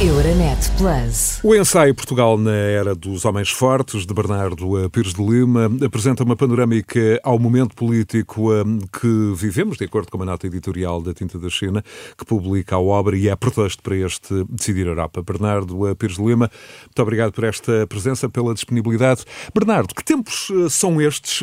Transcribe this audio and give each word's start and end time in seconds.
Euronet 0.00 0.70
Plus. 0.76 1.40
O 1.42 1.56
ensaio 1.56 1.92
Portugal 1.92 2.38
na 2.38 2.54
Era 2.54 2.94
dos 2.94 3.24
Homens 3.24 3.50
Fortes, 3.50 4.06
de 4.06 4.14
Bernardo 4.14 4.88
Pires 4.90 5.12
de 5.12 5.20
Lima, 5.20 5.68
apresenta 5.84 6.22
uma 6.22 6.36
panorâmica 6.36 7.18
ao 7.24 7.36
momento 7.36 7.74
político 7.74 8.52
hum, 8.52 8.78
que 8.78 9.32
vivemos, 9.34 9.76
de 9.76 9.86
acordo 9.86 10.08
com 10.08 10.16
uma 10.16 10.24
nota 10.24 10.46
editorial 10.46 11.02
da 11.02 11.12
Tinta 11.12 11.36
da 11.36 11.50
China, 11.50 11.82
que 12.16 12.24
publica 12.24 12.76
a 12.76 12.78
obra 12.78 13.16
e 13.16 13.28
é 13.28 13.34
pretexto 13.34 13.82
para 13.82 13.96
este 13.96 14.44
Decidir 14.48 14.86
Europa. 14.86 15.20
Bernardo 15.20 15.76
Pires 15.96 16.14
de 16.14 16.22
Lima, 16.22 16.48
muito 16.84 17.02
obrigado 17.02 17.32
por 17.32 17.42
esta 17.42 17.84
presença, 17.88 18.28
pela 18.28 18.54
disponibilidade. 18.54 19.24
Bernardo, 19.52 19.96
que 19.96 20.04
tempos 20.04 20.48
eh, 20.52 20.68
são 20.68 21.00
estes, 21.00 21.42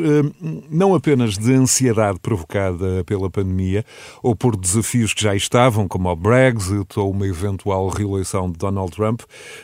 não 0.70 0.96
apenas 0.96 1.38
de 1.38 1.54
ansiedade 1.54 2.20
provocada 2.22 3.04
pela 3.04 3.30
pandemia 3.30 3.84
ou 4.24 4.34
por 4.34 4.56
desafios 4.56 5.14
que 5.14 5.24
já 5.24 5.36
estavam, 5.36 5.90
como 5.90 6.10
o 6.10 6.16
Brexit 6.16 6.98
ou 6.98 7.12
uma 7.12 7.28
eventual 7.28 7.90
reeleição 7.90 8.45
de 8.52 8.58
Donald 8.58 8.91
Trump, 8.91 9.22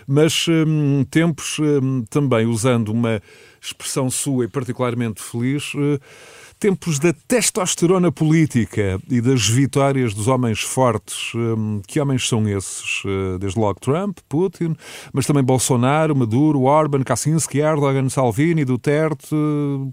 mas 0.07 0.45
hum, 0.47 1.05
tempos 1.09 1.57
hum, 1.59 2.03
também 2.09 2.45
usando 2.45 2.89
uma 2.89 3.21
expressão 3.61 4.09
sua 4.09 4.45
e 4.45 4.47
particularmente 4.47 5.21
feliz. 5.21 5.73
Uh, 5.73 5.99
tempos 6.61 6.99
da 6.99 7.11
testosterona 7.11 8.11
política 8.11 9.01
e 9.09 9.19
das 9.19 9.49
vitórias 9.49 10.13
dos 10.13 10.27
homens 10.27 10.61
fortes. 10.61 11.33
Hum, 11.33 11.81
que 11.87 11.99
homens 11.99 12.27
são 12.27 12.47
esses? 12.47 13.03
Uh, 13.03 13.39
desde 13.39 13.59
logo 13.59 13.79
Trump, 13.79 14.19
Putin, 14.29 14.75
mas 15.11 15.25
também 15.25 15.43
Bolsonaro, 15.43 16.15
Maduro, 16.15 16.61
Orban, 16.61 17.01
Kaczynski, 17.01 17.57
Erdogan, 17.57 18.07
Salvini, 18.09 18.63
Duterte, 18.63 19.35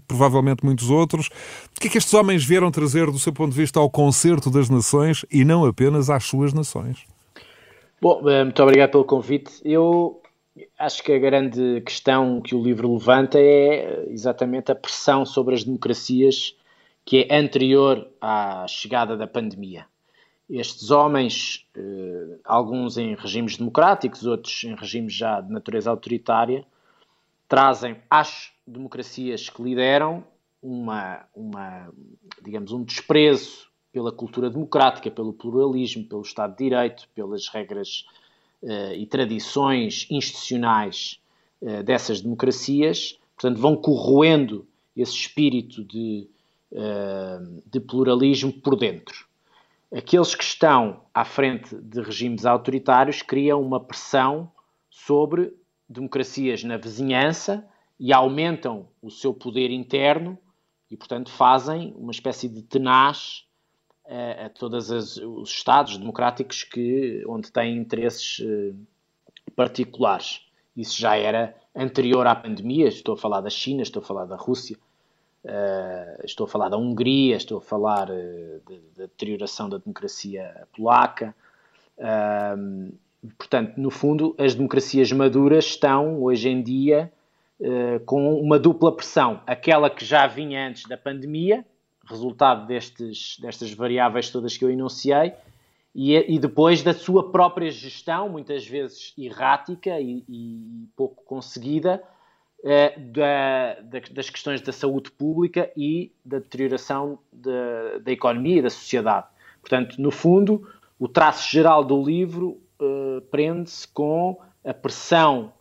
provavelmente 0.07 0.63
muitos 0.63 0.91
outros. 0.91 1.27
O 1.75 1.79
que 1.79 1.87
é 1.87 1.89
que 1.89 1.97
estes 1.97 2.13
homens 2.13 2.45
vieram 2.45 2.69
trazer 2.69 3.09
do 3.09 3.17
seu 3.17 3.33
ponto 3.33 3.51
de 3.51 3.57
vista 3.57 3.79
ao 3.79 3.89
concerto 3.89 4.51
das 4.51 4.69
nações 4.69 5.25
e 5.31 5.43
não 5.43 5.65
apenas 5.65 6.07
às 6.07 6.23
suas 6.23 6.53
nações? 6.53 6.99
Bom, 8.01 8.29
eh, 8.29 8.45
muito 8.45 8.63
obrigado 8.63 8.91
pelo 8.91 9.03
convite. 9.03 9.59
Eu 9.63 10.21
acho 10.77 11.03
que 11.03 11.11
a 11.11 11.19
grande 11.19 11.81
questão 11.81 12.41
que 12.41 12.55
o 12.55 12.63
livro 12.63 12.93
levanta 12.93 13.37
é 13.37 13.43
eh, 13.43 14.05
exatamente 14.09 14.71
a 14.71 14.75
pressão 14.75 15.25
sobre 15.25 15.53
as 15.53 15.65
democracias 15.65 16.55
que 17.03 17.27
é 17.29 17.37
anterior 17.37 18.09
à 18.21 18.65
chegada 18.69 19.17
da 19.17 19.27
pandemia. 19.27 19.85
Estes 20.49 20.91
homens, 20.91 21.67
eh, 21.75 22.39
alguns 22.45 22.97
em 22.97 23.15
regimes 23.15 23.57
democráticos, 23.57 24.25
outros 24.25 24.63
em 24.63 24.75
regimes 24.75 25.13
já 25.13 25.41
de 25.41 25.51
natureza 25.51 25.89
autoritária, 25.89 26.65
trazem 27.49 27.97
às 28.09 28.51
democracias 28.65 29.49
que 29.49 29.61
lideram 29.61 30.23
uma, 30.61 31.25
uma 31.35 31.89
digamos, 32.41 32.71
um 32.71 32.81
desprezo 32.81 33.68
pela 33.91 34.11
cultura 34.11 34.49
democrática, 34.49 35.09
pelo 35.09 35.33
pluralismo, 35.33 36.05
pelo 36.05 36.21
Estado 36.21 36.51
de 36.55 36.63
Direito, 36.63 37.07
pelas 37.15 37.47
regras 37.47 38.05
uh, 38.61 38.93
e 38.93 39.05
tradições 39.05 40.07
institucionais 40.09 41.19
uh, 41.61 41.83
dessas 41.83 42.21
democracias. 42.21 43.19
Portanto, 43.35 43.59
vão 43.59 43.75
corroendo 43.75 44.67
esse 44.95 45.13
espírito 45.13 45.83
de, 45.83 46.29
uh, 46.71 47.61
de 47.65 47.79
pluralismo 47.79 48.53
por 48.53 48.75
dentro. 48.75 49.27
Aqueles 49.91 50.35
que 50.35 50.43
estão 50.43 51.01
à 51.11 51.25
frente 51.25 51.75
de 51.75 52.01
regimes 52.01 52.45
autoritários 52.45 53.23
criam 53.23 53.59
uma 53.59 53.79
pressão 53.79 54.51
sobre 54.89 55.51
democracias 55.87 56.63
na 56.63 56.77
vizinhança 56.77 57.65
e 57.99 58.13
aumentam 58.13 58.87
o 59.01 59.09
seu 59.09 59.33
poder 59.33 59.71
interno 59.71 60.37
e, 60.91 60.95
portanto, 60.95 61.31
fazem 61.31 61.93
uma 61.97 62.11
espécie 62.11 62.47
de 62.47 62.61
tenaz 62.61 63.48
a, 64.09 64.49
todos 64.49 64.89
os 64.89 65.49
Estados 65.49 65.97
democráticos 65.97 66.63
que, 66.63 67.23
onde 67.27 67.51
têm 67.51 67.77
interesses 67.77 68.39
uh, 68.39 68.75
particulares. 69.55 70.41
Isso 70.75 70.99
já 70.99 71.15
era 71.15 71.55
anterior 71.75 72.25
à 72.25 72.35
pandemia, 72.35 72.87
estou 72.87 73.13
a 73.13 73.17
falar 73.17 73.41
da 73.41 73.49
China, 73.49 73.83
estou 73.83 74.01
a 74.01 74.05
falar 74.05 74.25
da 74.25 74.35
Rússia, 74.35 74.77
uh, 75.45 76.25
estou 76.25 76.45
a 76.45 76.47
falar 76.47 76.69
da 76.69 76.77
Hungria, 76.77 77.35
estou 77.35 77.59
a 77.59 77.61
falar 77.61 78.09
uh, 78.09 78.61
da 78.97 79.03
deterioração 79.03 79.69
da 79.69 79.77
democracia 79.77 80.67
polaca. 80.75 81.35
portanto, 83.37 83.77
no 83.77 83.91
fundo, 83.91 84.35
as 84.39 84.55
democracias 84.55 85.11
maduras 85.11 85.65
estão, 85.65 86.23
hoje 86.23 86.49
em 86.49 86.63
dia, 86.63 87.11
com 88.05 88.39
uma 88.39 88.57
dupla 88.57 88.95
pressão. 88.95 89.41
Aquela 89.45 89.89
que 89.89 90.05
já 90.05 90.25
vinha 90.25 90.65
antes 90.65 90.87
da 90.87 90.97
pandemia, 90.97 91.65
resultado 92.09 92.65
destes, 92.65 93.37
destas 93.39 93.71
variáveis 93.71 94.29
todas 94.29 94.57
que 94.57 94.65
eu 94.65 94.71
enunciei, 94.71 95.33
e, 95.93 96.35
e, 96.35 96.39
depois 96.39 96.83
da 96.83 96.93
sua 96.93 97.31
própria 97.31 97.71
gestão, 97.71 98.29
muitas 98.29 98.65
vezes 98.65 99.13
errática 99.17 99.99
e, 99.99 100.23
e 100.29 100.87
pouco 100.95 101.23
conseguida, 101.23 102.01
eh, 102.63 102.93
da, 102.99 103.81
da, 103.81 103.99
das 104.11 104.29
questões 104.29 104.61
da 104.61 104.71
saúde 104.71 105.09
pública 105.11 105.71
e 105.75 106.11
da 106.23 106.37
deterioração 106.37 107.17
de, 107.31 107.99
da 108.01 108.11
economia 108.11 108.59
e 108.59 108.61
da 108.61 108.69
sociedade. 108.69 109.27
Portanto, 109.61 109.99
no 109.99 110.11
fundo, 110.11 110.67
o 110.99 111.07
traço 111.07 111.49
geral 111.49 111.83
do 111.83 112.03
livro 112.03 112.61
eh, 112.79 113.21
prende-se 113.31 113.87
com 113.87 114.39
a 114.63 114.73
pressão 114.73 115.53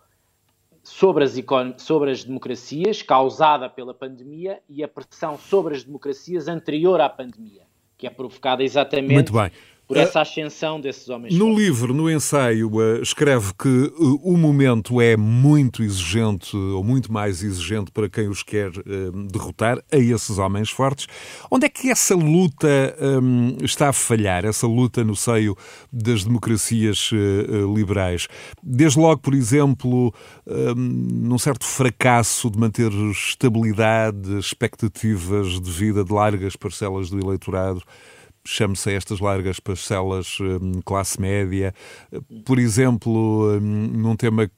sobre 0.88 1.22
as, 1.22 1.34
sobre 1.76 2.10
as 2.10 2.24
democracias 2.24 3.02
causada 3.02 3.68
pela 3.68 3.92
pandemia 3.92 4.60
e 4.68 4.82
a 4.82 4.88
pressão 4.88 5.36
sobre 5.36 5.74
as 5.76 5.84
democracias 5.84 6.48
anterior 6.48 6.98
à 6.98 7.10
pandemia, 7.10 7.62
que 7.96 8.06
é 8.06 8.10
provocada 8.10 8.64
exatamente 8.64 9.30
por 9.88 9.96
essa 9.96 10.20
ascensão 10.20 10.78
desses 10.78 11.08
homens. 11.08 11.32
No 11.32 11.46
fortes. 11.46 11.64
livro, 11.64 11.94
no 11.94 12.10
ensaio, 12.10 12.70
uh, 12.74 13.02
escreve 13.02 13.54
que 13.58 13.68
uh, 13.68 14.20
o 14.22 14.36
momento 14.36 15.00
é 15.00 15.16
muito 15.16 15.82
exigente, 15.82 16.54
ou 16.54 16.84
muito 16.84 17.10
mais 17.10 17.42
exigente 17.42 17.90
para 17.90 18.06
quem 18.06 18.28
os 18.28 18.42
quer 18.42 18.68
uh, 18.68 19.26
derrotar, 19.32 19.82
a 19.90 19.96
esses 19.96 20.36
homens 20.36 20.68
fortes. 20.68 21.06
Onde 21.50 21.64
é 21.64 21.68
que 21.70 21.90
essa 21.90 22.14
luta 22.14 22.68
está 23.62 23.88
a 23.88 23.92
falhar, 23.92 24.44
essa 24.44 24.66
luta 24.66 25.02
no 25.02 25.16
seio 25.16 25.56
das 25.90 26.24
democracias 26.24 27.10
liberais? 27.74 28.28
Desde 28.62 28.98
logo, 28.98 29.22
por 29.22 29.32
exemplo, 29.32 30.12
um, 30.46 30.74
num 30.74 31.38
certo 31.38 31.64
fracasso 31.64 32.50
de 32.50 32.58
manter 32.58 32.92
estabilidade, 32.92 34.38
expectativas 34.38 35.58
de 35.60 35.70
vida 35.70 36.04
de 36.04 36.12
largas 36.12 36.56
parcelas 36.56 37.08
do 37.08 37.18
eleitorado 37.18 37.82
chame-se 38.48 38.90
estas 38.90 39.20
largas 39.20 39.60
parcelas 39.60 40.38
hum, 40.40 40.80
classe 40.84 41.20
média. 41.20 41.74
Por 42.44 42.58
exemplo, 42.58 43.58
hum, 43.60 43.90
num 43.94 44.16
tema 44.16 44.48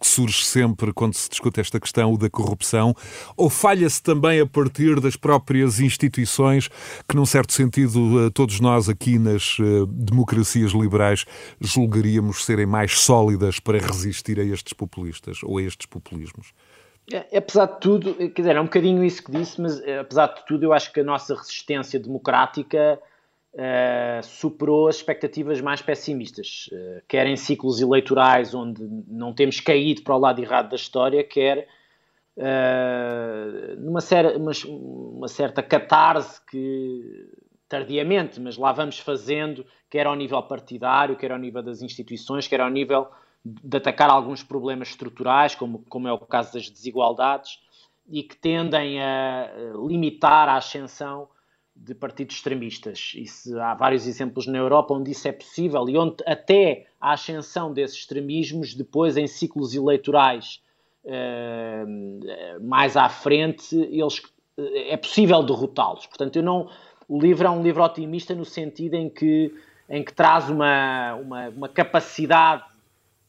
que 0.00 0.06
surge 0.06 0.44
sempre 0.44 0.92
quando 0.92 1.14
se 1.14 1.28
discute 1.28 1.60
esta 1.60 1.80
questão, 1.80 2.16
da 2.16 2.30
corrupção, 2.30 2.94
ou 3.36 3.50
falha-se 3.50 4.00
também 4.00 4.40
a 4.40 4.46
partir 4.46 5.00
das 5.00 5.16
próprias 5.16 5.80
instituições 5.80 6.68
que, 7.08 7.16
num 7.16 7.26
certo 7.26 7.52
sentido, 7.52 8.26
eh, 8.26 8.30
todos 8.30 8.60
nós 8.60 8.88
aqui 8.88 9.18
nas 9.18 9.56
eh, 9.58 9.64
democracias 9.88 10.70
liberais 10.70 11.24
julgaríamos 11.60 12.44
serem 12.44 12.66
mais 12.66 13.00
sólidas 13.00 13.58
para 13.58 13.78
resistir 13.78 14.38
a 14.38 14.44
estes 14.44 14.72
populistas 14.72 15.38
ou 15.42 15.58
a 15.58 15.62
estes 15.62 15.86
populismos? 15.86 16.52
É, 17.12 17.38
apesar 17.38 17.66
de 17.66 17.80
tudo, 17.80 18.14
quer 18.14 18.42
dizer, 18.42 18.56
é 18.56 18.60
um 18.60 18.64
bocadinho 18.64 19.02
isso 19.02 19.22
que 19.22 19.32
disse, 19.32 19.60
mas 19.60 19.80
eh, 19.80 19.98
apesar 19.98 20.26
de 20.26 20.44
tudo, 20.44 20.64
eu 20.64 20.72
acho 20.72 20.92
que 20.92 21.00
a 21.00 21.04
nossa 21.04 21.34
resistência 21.34 21.98
democrática 21.98 23.00
uh, 23.54 24.22
superou 24.22 24.88
as 24.88 24.96
expectativas 24.96 25.60
mais 25.60 25.80
pessimistas, 25.80 26.68
uh, 26.70 27.02
quer 27.08 27.26
em 27.26 27.36
ciclos 27.36 27.80
eleitorais 27.80 28.54
onde 28.54 28.86
não 29.06 29.32
temos 29.32 29.58
caído 29.60 30.02
para 30.02 30.14
o 30.14 30.18
lado 30.18 30.40
errado 30.40 30.68
da 30.68 30.76
história, 30.76 31.24
quer 31.24 31.66
numa 33.78 34.00
ser, 34.00 34.36
uma, 34.36 34.52
uma 34.64 35.26
certa 35.26 35.60
catarse 35.60 36.40
que 36.46 37.28
tardiamente, 37.68 38.40
mas 38.40 38.56
lá 38.56 38.70
vamos 38.70 39.00
fazendo, 39.00 39.66
quer 39.90 40.06
ao 40.06 40.14
nível 40.14 40.40
partidário, 40.44 41.16
quer 41.16 41.32
ao 41.32 41.38
nível 41.38 41.64
das 41.64 41.82
instituições, 41.82 42.46
quer 42.46 42.60
ao 42.60 42.70
nível 42.70 43.08
de 43.44 43.76
atacar 43.76 44.10
alguns 44.10 44.42
problemas 44.42 44.88
estruturais, 44.88 45.54
como, 45.54 45.84
como 45.88 46.08
é 46.08 46.12
o 46.12 46.18
caso 46.18 46.52
das 46.54 46.68
desigualdades, 46.68 47.58
e 48.08 48.22
que 48.22 48.36
tendem 48.36 49.02
a 49.02 49.50
limitar 49.86 50.48
a 50.48 50.56
ascensão 50.56 51.28
de 51.76 51.94
partidos 51.94 52.36
extremistas. 52.36 53.12
Isso, 53.14 53.58
há 53.60 53.74
vários 53.74 54.06
exemplos 54.06 54.46
na 54.46 54.58
Europa 54.58 54.94
onde 54.94 55.12
isso 55.12 55.28
é 55.28 55.32
possível 55.32 55.88
e 55.88 55.96
onde 55.96 56.16
até 56.26 56.86
a 57.00 57.12
ascensão 57.12 57.72
desses 57.72 57.98
extremismos, 57.98 58.74
depois 58.74 59.16
em 59.16 59.26
ciclos 59.26 59.74
eleitorais 59.74 60.60
uh, 61.04 62.66
mais 62.66 62.96
à 62.96 63.08
frente, 63.08 63.76
eles, 63.76 64.20
é 64.56 64.96
possível 64.96 65.42
derrotá-los. 65.42 66.06
Portanto, 66.06 66.36
eu 66.36 66.42
não, 66.42 66.68
o 67.08 67.20
livro 67.20 67.46
é 67.46 67.50
um 67.50 67.62
livro 67.62 67.82
otimista 67.82 68.34
no 68.34 68.44
sentido 68.44 68.94
em 68.94 69.08
que, 69.08 69.54
em 69.88 70.02
que 70.02 70.12
traz 70.12 70.50
uma, 70.50 71.14
uma, 71.14 71.48
uma 71.50 71.68
capacidade 71.68 72.64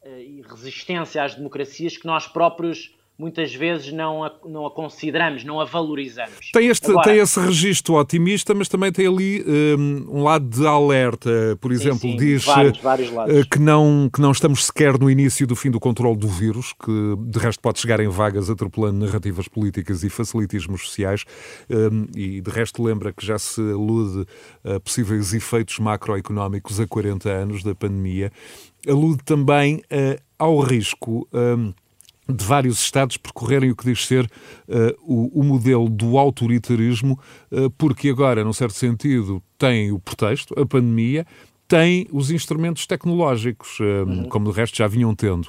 e 0.04 0.42
resistência 0.42 1.22
às 1.22 1.34
democracias 1.34 1.96
que 1.96 2.06
nós 2.06 2.26
próprios 2.26 2.94
muitas 3.20 3.54
vezes 3.54 3.92
não 3.92 4.24
a, 4.24 4.32
não 4.46 4.66
a 4.66 4.70
consideramos, 4.70 5.44
não 5.44 5.60
a 5.60 5.66
valorizamos. 5.66 6.50
Tem, 6.52 6.68
este, 6.68 6.90
Agora, 6.90 7.06
tem 7.06 7.18
esse 7.18 7.38
registro 7.38 7.94
otimista, 7.94 8.54
mas 8.54 8.66
também 8.66 8.90
tem 8.90 9.06
ali 9.06 9.44
um, 9.46 10.06
um 10.08 10.22
lado 10.22 10.48
de 10.48 10.66
alerta. 10.66 11.30
Por 11.60 11.70
exemplo, 11.70 11.98
sim, 11.98 12.12
sim, 12.12 12.16
diz 12.16 12.44
vários, 12.44 12.78
eh, 12.78 12.82
vários 12.82 13.10
que, 13.50 13.58
não, 13.58 14.08
que 14.12 14.22
não 14.22 14.32
estamos 14.32 14.64
sequer 14.64 14.98
no 14.98 15.10
início 15.10 15.46
do 15.46 15.54
fim 15.54 15.70
do 15.70 15.78
controle 15.78 16.16
do 16.16 16.28
vírus, 16.28 16.72
que 16.72 17.16
de 17.18 17.38
resto 17.38 17.60
pode 17.60 17.78
chegar 17.78 18.00
em 18.00 18.08
vagas 18.08 18.48
atropelando 18.48 19.04
narrativas 19.04 19.46
políticas 19.46 20.02
e 20.02 20.08
facilitismos 20.08 20.86
sociais, 20.86 21.26
um, 21.68 22.06
e 22.16 22.40
de 22.40 22.50
resto 22.50 22.82
lembra 22.82 23.12
que 23.12 23.24
já 23.24 23.38
se 23.38 23.60
alude 23.60 24.26
a 24.64 24.80
possíveis 24.80 25.34
efeitos 25.34 25.78
macroeconómicos 25.78 26.80
a 26.80 26.86
40 26.86 27.28
anos 27.28 27.62
da 27.62 27.74
pandemia. 27.74 28.32
Alude 28.88 29.22
também 29.24 29.76
uh, 29.76 30.20
ao 30.38 30.58
risco. 30.60 31.28
Um, 31.32 31.72
de 32.28 32.44
vários 32.44 32.80
Estados 32.80 33.16
percorrerem 33.16 33.70
o 33.70 33.76
que 33.76 33.84
diz 33.84 34.06
ser 34.06 34.24
uh, 34.24 34.94
o, 35.02 35.40
o, 35.40 35.42
modelo 35.42 35.88
do 35.88 36.16
autoritarismo, 36.16 37.18
uh, 37.50 37.68
porque 37.70 38.08
agora, 38.08 38.44
num 38.44 38.52
certo 38.52 38.74
sentido, 38.74 39.42
tem 39.58 39.90
o 39.90 39.98
pretexto, 39.98 40.54
a 40.58 40.64
pandemia, 40.64 41.26
tem 41.70 42.08
os 42.12 42.32
instrumentos 42.32 42.84
tecnológicos, 42.84 43.78
uhum. 43.78 44.28
como 44.28 44.50
de 44.50 44.58
resto 44.58 44.76
já 44.76 44.88
vinham 44.88 45.14
tendo. 45.14 45.48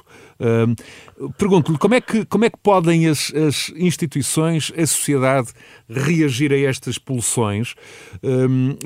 Pergunto-lhe 1.36 1.76
como, 1.76 1.94
é 1.94 2.00
que, 2.00 2.24
como 2.26 2.44
é 2.44 2.50
que 2.50 2.58
podem 2.62 3.08
as, 3.08 3.34
as, 3.34 3.70
instituições, 3.70 4.72
a 4.78 4.86
sociedade, 4.86 5.48
reagir 5.90 6.52
a 6.52 6.58
estas 6.58 6.96
pulsões? 6.96 7.74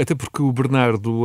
Até 0.00 0.14
porque 0.14 0.40
o 0.40 0.50
Bernardo, 0.50 1.24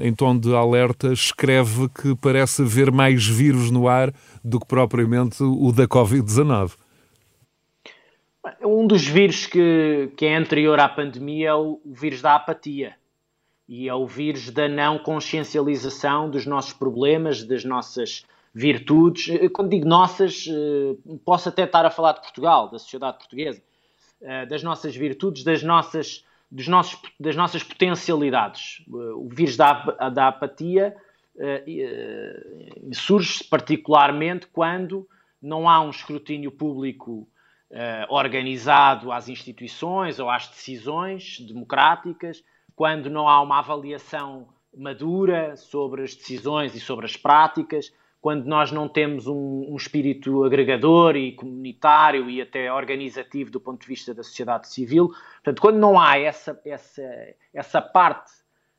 em 0.00 0.12
tom 0.12 0.36
de 0.36 0.52
alerta, 0.52 1.12
escreve 1.12 1.88
que 1.90 2.16
parece 2.16 2.62
haver 2.62 2.90
mais 2.90 3.24
vírus 3.24 3.70
no 3.70 3.86
ar 3.86 4.12
do 4.42 4.58
que 4.58 4.66
propriamente 4.66 5.44
o 5.44 5.70
da 5.70 5.86
Covid-19. 5.86 6.72
Um 8.64 8.84
dos 8.84 9.06
vírus 9.06 9.46
que, 9.46 10.10
que 10.16 10.26
é 10.26 10.36
anterior 10.36 10.80
à 10.80 10.88
pandemia 10.88 11.50
é 11.50 11.54
o 11.54 11.80
vírus 11.84 12.20
da 12.20 12.34
apatia 12.34 12.96
e 13.68 13.88
é 13.88 13.94
o 13.94 14.06
vírus 14.06 14.50
da 14.50 14.68
não 14.68 14.98
consciencialização 14.98 16.30
dos 16.30 16.46
nossos 16.46 16.72
problemas, 16.72 17.42
das 17.42 17.64
nossas 17.64 18.24
virtudes. 18.54 19.28
Eh, 19.28 19.48
quando 19.48 19.70
digo 19.70 19.86
nossas, 19.86 20.46
eh, 20.48 20.96
posso 21.24 21.48
até 21.48 21.64
estar 21.64 21.84
a 21.84 21.90
falar 21.90 22.12
de 22.12 22.20
Portugal, 22.20 22.70
da 22.70 22.78
sociedade 22.78 23.18
portuguesa, 23.18 23.60
eh, 24.22 24.46
das 24.46 24.62
nossas 24.62 24.94
virtudes, 24.94 25.42
das 25.42 25.62
nossas, 25.62 26.24
dos 26.50 26.68
nossos, 26.68 27.00
das 27.18 27.34
nossas 27.34 27.62
potencialidades. 27.62 28.82
O 28.88 29.28
vírus 29.28 29.56
da, 29.56 29.72
da 30.10 30.28
apatia 30.28 30.96
surge 32.92 33.44
particularmente 33.44 34.46
quando 34.46 35.06
não 35.42 35.68
há 35.68 35.82
um 35.82 35.90
escrutínio 35.90 36.50
público 36.50 37.28
organizado 38.08 39.12
às 39.12 39.28
instituições 39.28 40.18
ou 40.18 40.30
às 40.30 40.48
decisões 40.48 41.40
democráticas 41.40 42.42
quando 42.76 43.08
não 43.08 43.26
há 43.26 43.40
uma 43.40 43.58
avaliação 43.58 44.46
madura 44.76 45.56
sobre 45.56 46.02
as 46.02 46.14
decisões 46.14 46.74
e 46.74 46.80
sobre 46.80 47.06
as 47.06 47.16
práticas, 47.16 47.90
quando 48.20 48.44
nós 48.44 48.70
não 48.70 48.86
temos 48.86 49.26
um, 49.26 49.66
um, 49.70 49.76
espírito 49.76 50.44
agregador 50.44 51.16
e 51.16 51.32
comunitário 51.32 52.28
e 52.28 52.42
até 52.42 52.70
organizativo 52.70 53.50
do 53.50 53.60
ponto 53.60 53.80
de 53.80 53.86
vista 53.86 54.12
da 54.12 54.22
sociedade 54.22 54.68
civil. 54.68 55.08
Portanto, 55.36 55.62
quando 55.62 55.78
não 55.78 55.98
há 55.98 56.18
essa, 56.18 56.60
essa, 56.66 57.02
essa 57.54 57.80
parte 57.80 58.32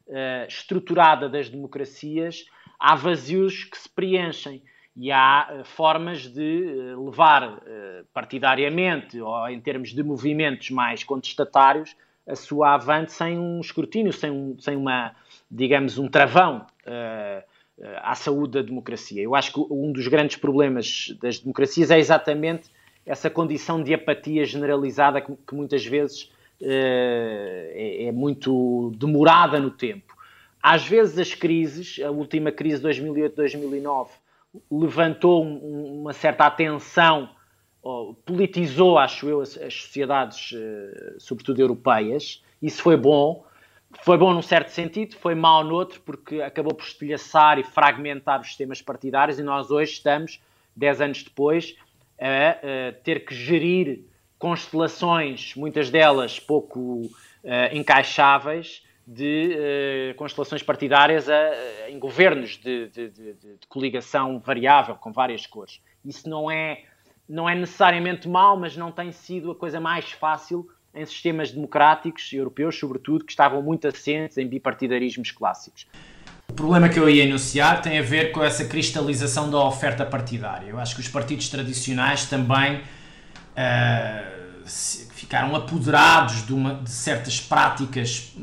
uh, 0.08 0.48
estruturada 0.48 1.28
das 1.28 1.50
democracias, 1.50 2.46
há 2.80 2.94
vazios 2.94 3.64
que 3.64 3.78
se 3.78 3.90
preenchem 3.90 4.62
e 4.96 5.12
há 5.12 5.50
uh, 5.50 5.64
formas 5.64 6.28
de 6.28 6.94
uh, 6.94 7.06
levar 7.06 7.62
partidariamente 8.14 9.20
ou 9.20 9.50
em 9.50 9.60
termos 9.60 9.90
de 9.90 10.04
movimentos 10.04 10.70
mais 10.70 11.04
contestatários 11.04 11.96
a 12.28 12.36
sua 12.36 12.74
avante 12.74 13.12
sem 13.12 13.40
um 13.40 13.62
escrutínio, 13.62 14.12
sem, 14.12 14.30
um, 14.30 14.58
sem 14.60 14.76
uma, 14.76 15.16
digamos, 15.50 15.98
um 15.98 16.08
travão 16.08 16.66
uh, 16.86 17.44
à 18.02 18.14
saúde 18.16 18.54
da 18.54 18.62
democracia. 18.62 19.22
Eu 19.22 19.34
acho 19.34 19.54
que 19.54 19.60
um 19.72 19.92
dos 19.92 20.08
grandes 20.08 20.36
problemas 20.36 21.16
das 21.22 21.40
democracias 21.40 21.90
é 21.90 21.98
exatamente 21.98 22.70
essa 23.06 23.30
condição 23.30 23.82
de 23.82 23.94
apatia 23.94 24.44
generalizada 24.46 25.22
que, 25.22 25.34
que 25.48 25.56
muitas 25.56 25.86
vezes 25.86 26.24
uh, 26.62 26.66
é, 26.66 28.06
é, 28.08 28.12
muito 28.12 28.92
demorada 28.98 29.60
no 29.60 29.72
tempo. 29.72 30.14
Às 30.62 30.86
vezes 30.86 31.18
as 31.18 31.34
crises, 31.34 31.98
a 32.04 32.12
última 32.12 32.52
crise 32.52 32.82
de 32.82 32.88
2008-2009, 32.90 34.10
levantou 34.70 35.46
um, 35.46 36.02
uma 36.02 36.12
certa 36.12 36.46
atenção 36.46 37.30
politizou, 38.26 38.98
acho 38.98 39.28
eu, 39.28 39.42
as, 39.42 39.58
as 39.58 39.74
sociedades, 39.74 40.52
uh, 40.52 41.20
sobretudo 41.20 41.60
europeias. 41.60 42.44
Isso 42.62 42.82
foi 42.82 42.98
bom. 42.98 43.46
Foi 44.02 44.18
bom 44.18 44.34
num 44.34 44.42
certo 44.42 44.70
sentido, 44.70 45.16
foi 45.16 45.34
mau 45.34 45.64
noutro, 45.64 46.02
porque 46.02 46.42
acabou 46.42 46.74
por 46.74 46.86
estilhaçar 46.86 47.58
e 47.58 47.64
fragmentar 47.64 48.42
os 48.42 48.48
sistemas 48.48 48.82
partidários 48.82 49.40
e 49.40 49.44
nós 49.44 49.72
hoje 49.72 49.94
estamos, 49.94 50.42
dez 50.76 51.00
anos 51.00 51.24
depois, 51.24 51.76
a, 52.20 52.90
a 52.90 52.92
ter 53.04 53.26
que 53.26 53.34
gerir 53.34 54.02
constelações, 54.38 55.56
muitas 55.56 55.90
delas 55.90 56.40
pouco 56.40 57.02
uh, 57.04 57.12
encaixáveis, 57.72 58.84
de 59.08 59.56
uh, 59.56 60.16
constelações 60.16 60.62
partidárias 60.62 61.30
a, 61.30 61.90
em 61.90 61.98
governos 61.98 62.58
de, 62.58 62.90
de, 62.90 63.10
de, 63.10 63.34
de, 63.34 63.68
coligação 63.70 64.38
variável, 64.40 64.96
com 64.96 65.14
várias 65.14 65.48
cores. 65.48 65.82
Isso 66.04 66.30
não 66.30 66.52
é 66.52 66.84
não 67.28 67.50
é 67.50 67.56
necessariamente 67.56 68.28
mau, 68.28 68.58
mas 68.58 68.78
não 68.78 68.92
tem 68.92 69.12
sido 69.12 69.52
a 69.52 69.56
coisa 69.56 69.80
mais 69.80 70.12
fácil 70.12 70.68
em 70.94 71.06
sistemas 71.06 71.52
democráticos, 71.52 72.32
europeus 72.34 72.80
sobretudo, 72.80 73.26
que 73.26 73.32
estavam 73.32 73.62
muito 73.62 73.88
assentes 73.88 74.38
em 74.38 74.48
bipartidarismos 74.48 75.32
clássicos. 75.32 75.86
O 76.50 76.54
problema 76.54 76.90
que 76.90 76.98
eu 76.98 77.10
ia 77.10 77.24
enunciar 77.24 77.82
tem 77.82 78.00
a 78.00 78.02
ver 78.02 78.32
com 78.32 78.44
essa 78.44 78.66
cristalização 78.66 79.52
da 79.52 79.60
oferta 79.60 80.06
partidária. 80.06 80.68
Eu 80.70 80.80
acho 80.80 80.96
que 80.96 81.02
os 81.02 81.08
partidos 81.08 81.50
tradicionais 81.50 82.26
também 82.26 82.78
uh, 82.78 84.68
ficaram 85.12 85.56
apoderados 85.56 86.48
de, 86.48 86.54
uma, 86.54 86.76
de 86.76 86.90
certas 86.90 87.40
práticas 87.40 88.34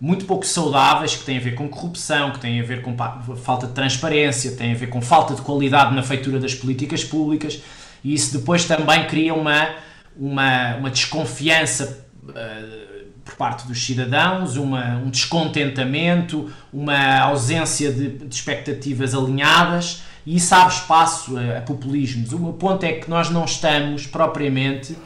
muito 0.00 0.24
pouco 0.24 0.46
saudáveis 0.46 1.14
que 1.14 1.24
têm 1.24 1.36
a 1.36 1.40
ver 1.40 1.54
com 1.54 1.68
corrupção, 1.68 2.30
que 2.30 2.38
têm 2.38 2.58
a 2.60 2.64
ver 2.64 2.80
com 2.80 2.96
falta 3.36 3.66
de 3.66 3.74
transparência, 3.74 4.56
têm 4.56 4.72
a 4.72 4.76
ver 4.76 4.88
com 4.88 5.02
falta 5.02 5.34
de 5.34 5.42
qualidade 5.42 5.94
na 5.94 6.02
feitura 6.02 6.38
das 6.38 6.54
políticas 6.54 7.04
públicas 7.04 7.62
e 8.02 8.14
isso 8.14 8.36
depois 8.38 8.64
também 8.64 9.06
cria 9.06 9.34
uma, 9.34 9.74
uma, 10.16 10.76
uma 10.76 10.90
desconfiança 10.90 12.04
uh, 12.28 12.90
por 13.24 13.34
parte 13.36 13.66
dos 13.66 13.84
cidadãos, 13.84 14.56
uma, 14.56 14.96
um 14.96 15.10
descontentamento, 15.10 16.50
uma 16.72 17.20
ausência 17.20 17.92
de, 17.92 18.08
de 18.18 18.34
expectativas 18.34 19.14
alinhadas 19.14 20.02
e 20.26 20.36
isso 20.36 20.54
abre 20.54 20.74
espaço 20.74 21.36
a, 21.36 21.58
a 21.58 21.60
populismos. 21.60 22.32
O 22.32 22.38
meu 22.38 22.52
ponto 22.52 22.84
é 22.84 22.92
que 22.92 23.08
nós 23.08 23.30
não 23.30 23.44
estamos 23.44 24.06
propriamente 24.06 24.96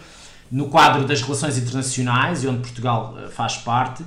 no 0.50 0.68
quadro 0.68 1.04
das 1.04 1.22
relações 1.22 1.58
internacionais, 1.58 2.44
e 2.44 2.48
onde 2.48 2.60
Portugal 2.60 3.16
uh, 3.16 3.30
faz 3.30 3.56
parte, 3.56 4.04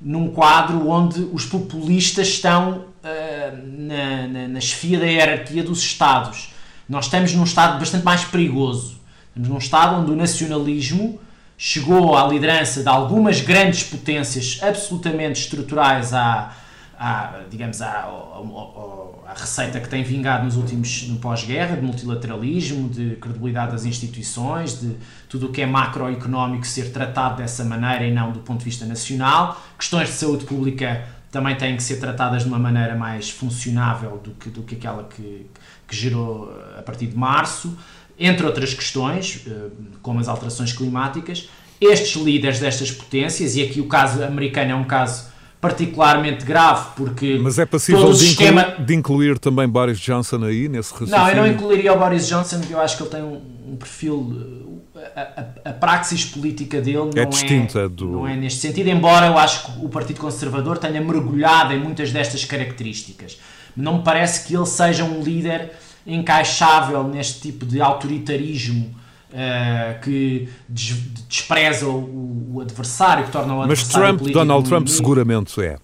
num 0.00 0.30
quadro 0.30 0.88
onde 0.88 1.20
os 1.32 1.44
populistas 1.44 2.28
estão 2.28 2.86
uh, 3.04 3.56
na, 3.66 4.26
na, 4.26 4.48
na 4.48 4.58
da 4.58 5.06
hierarquia 5.06 5.62
dos 5.62 5.80
Estados. 5.80 6.54
Nós 6.90 7.04
estamos 7.04 7.32
num 7.34 7.44
estado 7.44 7.78
bastante 7.78 8.04
mais 8.04 8.24
perigoso. 8.24 8.98
Estamos 9.28 9.48
num 9.48 9.58
estado 9.58 9.94
onde 9.94 10.10
o 10.10 10.16
nacionalismo 10.16 11.20
chegou 11.56 12.16
à 12.16 12.26
liderança 12.26 12.82
de 12.82 12.88
algumas 12.88 13.40
grandes 13.40 13.84
potências 13.84 14.58
absolutamente 14.60 15.40
estruturais 15.40 16.12
à, 16.12 16.52
à 16.98 17.42
digamos, 17.48 17.80
à, 17.80 17.86
à, 17.86 19.30
à, 19.30 19.34
receita 19.36 19.78
que 19.78 19.88
tem 19.88 20.02
vingado 20.02 20.44
nos 20.44 20.56
últimos, 20.56 21.06
no 21.06 21.20
pós-guerra, 21.20 21.76
de 21.76 21.82
multilateralismo, 21.82 22.88
de 22.88 23.14
credibilidade 23.20 23.70
das 23.70 23.84
instituições, 23.84 24.80
de 24.80 24.96
tudo 25.28 25.46
o 25.46 25.52
que 25.52 25.62
é 25.62 25.66
macroeconómico 25.66 26.66
ser 26.66 26.90
tratado 26.90 27.36
dessa 27.36 27.64
maneira 27.64 28.04
e 28.04 28.12
não 28.12 28.32
do 28.32 28.40
ponto 28.40 28.58
de 28.58 28.64
vista 28.64 28.84
nacional. 28.84 29.62
Questões 29.78 30.08
de 30.08 30.14
saúde 30.14 30.44
pública 30.44 31.06
também 31.30 31.56
têm 31.56 31.76
que 31.76 31.82
ser 31.82 31.96
tratadas 31.96 32.42
de 32.42 32.48
uma 32.48 32.58
maneira 32.58 32.94
mais 32.94 33.30
funcionável 33.30 34.20
do 34.22 34.32
que, 34.32 34.50
do 34.50 34.62
que 34.62 34.74
aquela 34.74 35.04
que, 35.04 35.46
que 35.86 35.96
gerou 35.96 36.52
eh, 36.52 36.80
a 36.80 36.82
partir 36.82 37.06
de 37.06 37.16
março, 37.16 37.78
entre 38.18 38.44
outras 38.44 38.74
questões, 38.74 39.44
eh, 39.46 39.68
como 40.02 40.18
as 40.18 40.28
alterações 40.28 40.72
climáticas. 40.72 41.48
Estes 41.80 42.20
líderes 42.20 42.58
destas 42.58 42.90
potências, 42.90 43.56
e 43.56 43.62
aqui 43.62 43.80
o 43.80 43.86
caso 43.86 44.22
americano 44.24 44.72
é 44.72 44.74
um 44.74 44.84
caso 44.84 45.29
particularmente 45.60 46.44
grave, 46.44 46.90
porque. 46.96 47.38
Mas 47.40 47.58
é 47.58 47.66
possível 47.66 48.10
de, 48.12 48.18
sistema... 48.18 48.62
incluir, 48.62 48.86
de, 48.86 48.94
incluir, 48.94 49.38
também 49.38 49.68
Boris 49.68 49.98
Johnson 50.00 50.44
aí, 50.44 50.68
nesse 50.68 50.92
raciocínio? 50.92 51.20
Não, 51.20 51.28
eu 51.28 51.36
não 51.36 51.46
incluiria 51.46 51.92
o 51.92 51.98
Boris 51.98 52.26
Johnson, 52.26 52.60
porque 52.60 52.74
eu 52.74 52.80
acho 52.80 52.96
que 52.96 53.02
ele 53.02 53.10
tem 53.10 53.22
um, 53.22 53.40
um 53.72 53.76
perfil 53.76 54.80
a, 55.14 55.20
a, 55.20 55.70
a, 55.70 55.72
praxis 55.72 56.24
política 56.24 56.80
dele 56.80 56.96
é 56.96 57.00
não 57.00 57.22
é, 57.22 57.24
distinta 57.24 57.88
do... 57.88 58.06
não 58.06 58.28
é 58.28 58.36
neste 58.36 58.60
sentido, 58.60 58.88
embora 58.88 59.26
eu 59.26 59.38
acho 59.38 59.66
que 59.66 59.84
o 59.84 59.88
Partido 59.88 60.20
Conservador 60.20 60.78
tenha 60.78 61.00
mergulhado 61.00 61.72
em 61.72 61.78
muitas 61.78 62.12
destas 62.12 62.44
características. 62.44 63.38
Não 63.76 63.98
me 63.98 64.04
parece 64.04 64.46
que 64.46 64.54
ele 64.54 64.66
seja 64.66 65.04
um 65.04 65.22
líder 65.22 65.72
encaixável 66.06 67.04
neste 67.04 67.40
tipo 67.40 67.64
de 67.64 67.80
autoritarismo 67.80 68.94
uh, 69.32 70.00
que 70.00 70.48
des 70.68 70.96
despreza 71.28 71.86
o, 71.86 72.54
o, 72.54 72.60
adversário, 72.60 73.24
que 73.24 73.30
torna 73.30 73.54
o 73.54 73.58
mas 73.58 73.70
adversário 73.70 74.14
Mas 74.14 74.20
Trump, 74.20 74.32
Donald 74.32 74.68
Trump 74.68 74.88
seguramente 74.88 75.60
é. 75.62 75.78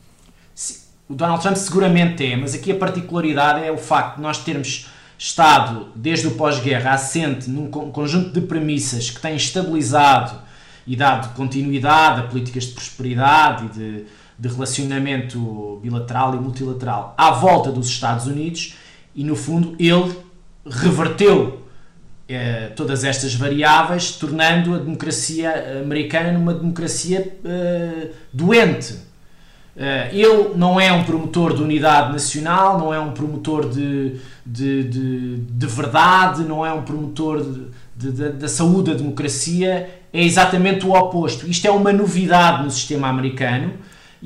O 1.09 1.15
Donald 1.15 1.41
Trump 1.41 1.57
seguramente 1.57 2.27
é, 2.27 2.37
mas 2.37 2.55
aqui 2.55 2.73
a 2.73 2.77
particularidade 2.77 3.65
é 3.65 3.71
o 3.71 3.79
facto 3.79 4.17
de 4.17 4.23
nós 4.23 4.39
termos 4.39 4.89
estado, 5.17 5.89
desde 5.95 6.27
o 6.27 6.33
pós-guerra, 6.33 6.93
assente 6.93 7.49
num 7.49 7.71
conjunto 7.71 8.31
de 8.31 8.41
premissas 8.41 9.11
que 9.11 9.21
tem 9.21 9.37
estabilizado 9.37 10.41
e 10.87 10.95
dado 10.95 11.35
continuidade 11.35 12.21
a 12.21 12.23
políticas 12.25 12.65
de 12.65 12.73
prosperidade 12.73 13.67
e 13.67 13.69
de, 13.69 14.05
de 14.39 14.49
relacionamento 14.49 15.81
bilateral 15.83 16.35
e 16.35 16.39
multilateral 16.39 17.15
à 17.17 17.31
volta 17.31 17.71
dos 17.71 17.89
Estados 17.89 18.27
Unidos 18.27 18.75
e, 19.15 19.25
no 19.25 19.35
fundo, 19.35 19.75
ele 19.79 20.17
reverteu 20.69 21.66
eh, 22.29 22.73
todas 22.75 23.05
estas 23.05 23.35
variáveis, 23.35 24.13
tornando 24.13 24.75
a 24.75 24.79
democracia 24.79 25.81
americana 25.81 26.33
numa 26.33 26.53
democracia 26.53 27.39
eh, 27.45 28.09
doente. 28.33 29.07
Uh, 29.77 30.09
ele 30.11 30.55
não 30.57 30.81
é 30.81 30.91
um 30.91 31.05
promotor 31.05 31.55
de 31.55 31.63
unidade 31.63 32.11
nacional, 32.11 32.79
não 32.79 32.95
é 32.95 32.99
um 32.99 33.13
promotor 33.13 33.69
de, 33.69 34.17
de, 34.45 34.85
de, 34.85 35.37
de 35.37 35.67
verdade, 35.67 36.45
não 36.45 36.65
é 36.65 36.73
um 36.73 36.81
promotor 36.81 37.45
da 37.95 38.49
saúde 38.49 38.91
da 38.91 38.97
democracia, 38.97 39.91
é 40.11 40.25
exatamente 40.25 40.87
o 40.87 40.95
oposto. 40.95 41.47
Isto 41.47 41.67
é 41.67 41.71
uma 41.71 41.93
novidade 41.93 42.65
no 42.65 42.71
sistema 42.71 43.09
americano 43.09 43.75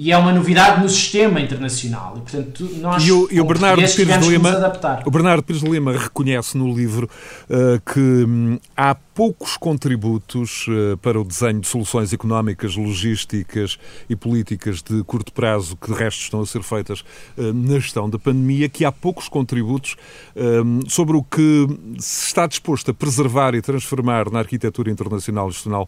e 0.02 0.10
é 0.10 0.16
uma 0.16 0.32
novidade 0.32 0.80
no 0.80 0.88
sistema 0.88 1.38
internacional. 1.42 2.14
E, 2.16 2.20
portanto, 2.20 2.70
nós, 2.80 3.06
e 3.06 3.12
o, 3.12 3.28
e 3.30 3.38
o 3.38 3.44
Bernardo 3.44 3.82
Pires 3.82 3.94
de 3.94 4.30
Lima, 4.30 4.48
adaptar. 4.48 5.02
O 5.04 5.10
Bernardo 5.10 5.42
Pires 5.42 5.60
de 5.60 5.68
Lima 5.68 5.92
reconhece 5.92 6.56
no 6.56 6.74
livro 6.74 7.06
uh, 7.50 7.92
que 7.92 8.00
hum, 8.00 8.58
há 8.74 8.94
poucos 8.94 9.58
contributos 9.58 10.66
uh, 10.68 10.96
para 11.02 11.20
o 11.20 11.24
desenho 11.24 11.60
de 11.60 11.68
soluções 11.68 12.14
económicas, 12.14 12.76
logísticas 12.76 13.78
e 14.08 14.16
políticas 14.16 14.80
de 14.80 15.04
curto 15.04 15.34
prazo 15.34 15.76
que 15.76 15.92
de 15.92 15.98
resto 15.98 16.22
estão 16.22 16.40
a 16.40 16.46
ser 16.46 16.62
feitas 16.62 17.00
uh, 17.36 17.52
na 17.52 17.78
gestão 17.78 18.08
da 18.08 18.18
pandemia, 18.18 18.70
que 18.70 18.86
há 18.86 18.92
poucos 18.92 19.28
contributos 19.28 19.96
hum, 20.34 20.80
sobre 20.88 21.14
o 21.14 21.22
que 21.22 21.66
se 21.98 22.28
está 22.28 22.46
disposto 22.46 22.90
a 22.90 22.94
preservar 22.94 23.54
e 23.54 23.60
transformar 23.60 24.30
na 24.30 24.38
arquitetura 24.38 24.90
internacional 24.90 25.44
e 25.44 25.48
nacional 25.48 25.86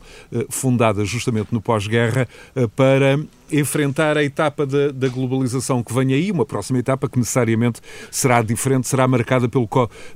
fundada 0.50 1.02
justamente 1.06 1.48
no 1.50 1.62
pós-guerra 1.62 2.28
para 2.76 3.18
enfrentar 3.52 4.16
a 4.16 4.24
etapa 4.24 4.66
da, 4.66 4.90
da, 4.90 5.08
globalização 5.08 5.82
que 5.82 5.92
vem 5.92 6.14
aí, 6.14 6.30
uma 6.30 6.46
próxima 6.46 6.78
etapa 6.78 7.08
que 7.08 7.18
necessariamente 7.18 7.80
será 8.10 8.42
diferente, 8.42 8.88
será 8.88 9.06
marcada 9.06 9.48
pelo, 9.48 9.68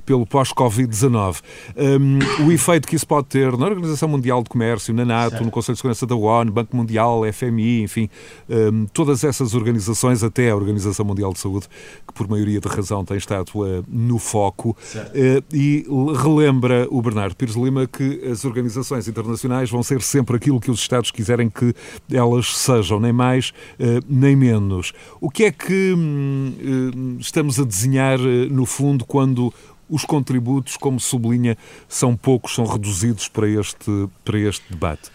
pelo 0.05 0.25
pós-Covid-19. 0.25 1.41
Um, 1.77 2.45
o 2.45 2.51
efeito 2.51 2.87
que 2.87 2.95
isso 2.95 3.07
pode 3.07 3.27
ter 3.27 3.55
na 3.57 3.67
Organização 3.67 4.09
Mundial 4.09 4.41
de 4.41 4.49
Comércio, 4.49 4.93
na 4.93 5.05
NATO, 5.05 5.31
certo. 5.31 5.45
no 5.45 5.51
Conselho 5.51 5.75
de 5.75 5.79
Segurança 5.79 6.07
da 6.07 6.15
ONU, 6.15 6.51
Banco 6.51 6.75
Mundial, 6.75 7.21
FMI, 7.31 7.83
enfim, 7.83 8.09
um, 8.49 8.85
todas 8.87 9.23
essas 9.23 9.53
organizações, 9.53 10.23
até 10.23 10.49
a 10.49 10.55
Organização 10.55 11.05
Mundial 11.05 11.31
de 11.31 11.39
Saúde, 11.39 11.67
que 12.07 12.13
por 12.13 12.27
maioria 12.27 12.59
de 12.59 12.67
razão 12.67 13.05
tem 13.05 13.17
estado 13.17 13.51
uh, 13.55 13.83
no 13.87 14.17
foco, 14.17 14.75
uh, 14.95 15.43
e 15.53 15.85
relembra 16.21 16.87
o 16.89 17.01
Bernardo 17.01 17.35
Pires 17.35 17.55
Lima 17.55 17.85
que 17.85 18.25
as 18.25 18.43
organizações 18.45 19.07
internacionais 19.07 19.69
vão 19.69 19.83
ser 19.83 20.01
sempre 20.01 20.37
aquilo 20.37 20.59
que 20.59 20.71
os 20.71 20.79
Estados 20.79 21.11
quiserem 21.11 21.49
que 21.49 21.73
elas 22.11 22.55
sejam, 22.57 22.99
nem 22.99 23.13
mais 23.13 23.26
mais 23.27 23.49
uh, 23.79 24.03
nem 24.07 24.35
menos. 24.35 24.93
O 25.19 25.29
que 25.29 25.43
é 25.45 25.51
que 25.51 25.93
uh, 25.93 27.19
estamos 27.19 27.59
a 27.59 27.63
desenhar, 27.63 28.19
uh, 28.19 28.49
no 28.49 28.65
fundo, 28.65 29.05
quando 29.05 29.53
os 29.89 30.05
contributos, 30.05 30.77
como 30.77 30.99
sublinha, 30.99 31.57
são 31.87 32.15
poucos, 32.15 32.55
são 32.55 32.65
reduzidos 32.65 33.27
para 33.27 33.47
este, 33.47 34.09
para 34.23 34.39
este 34.39 34.63
debate? 34.69 35.11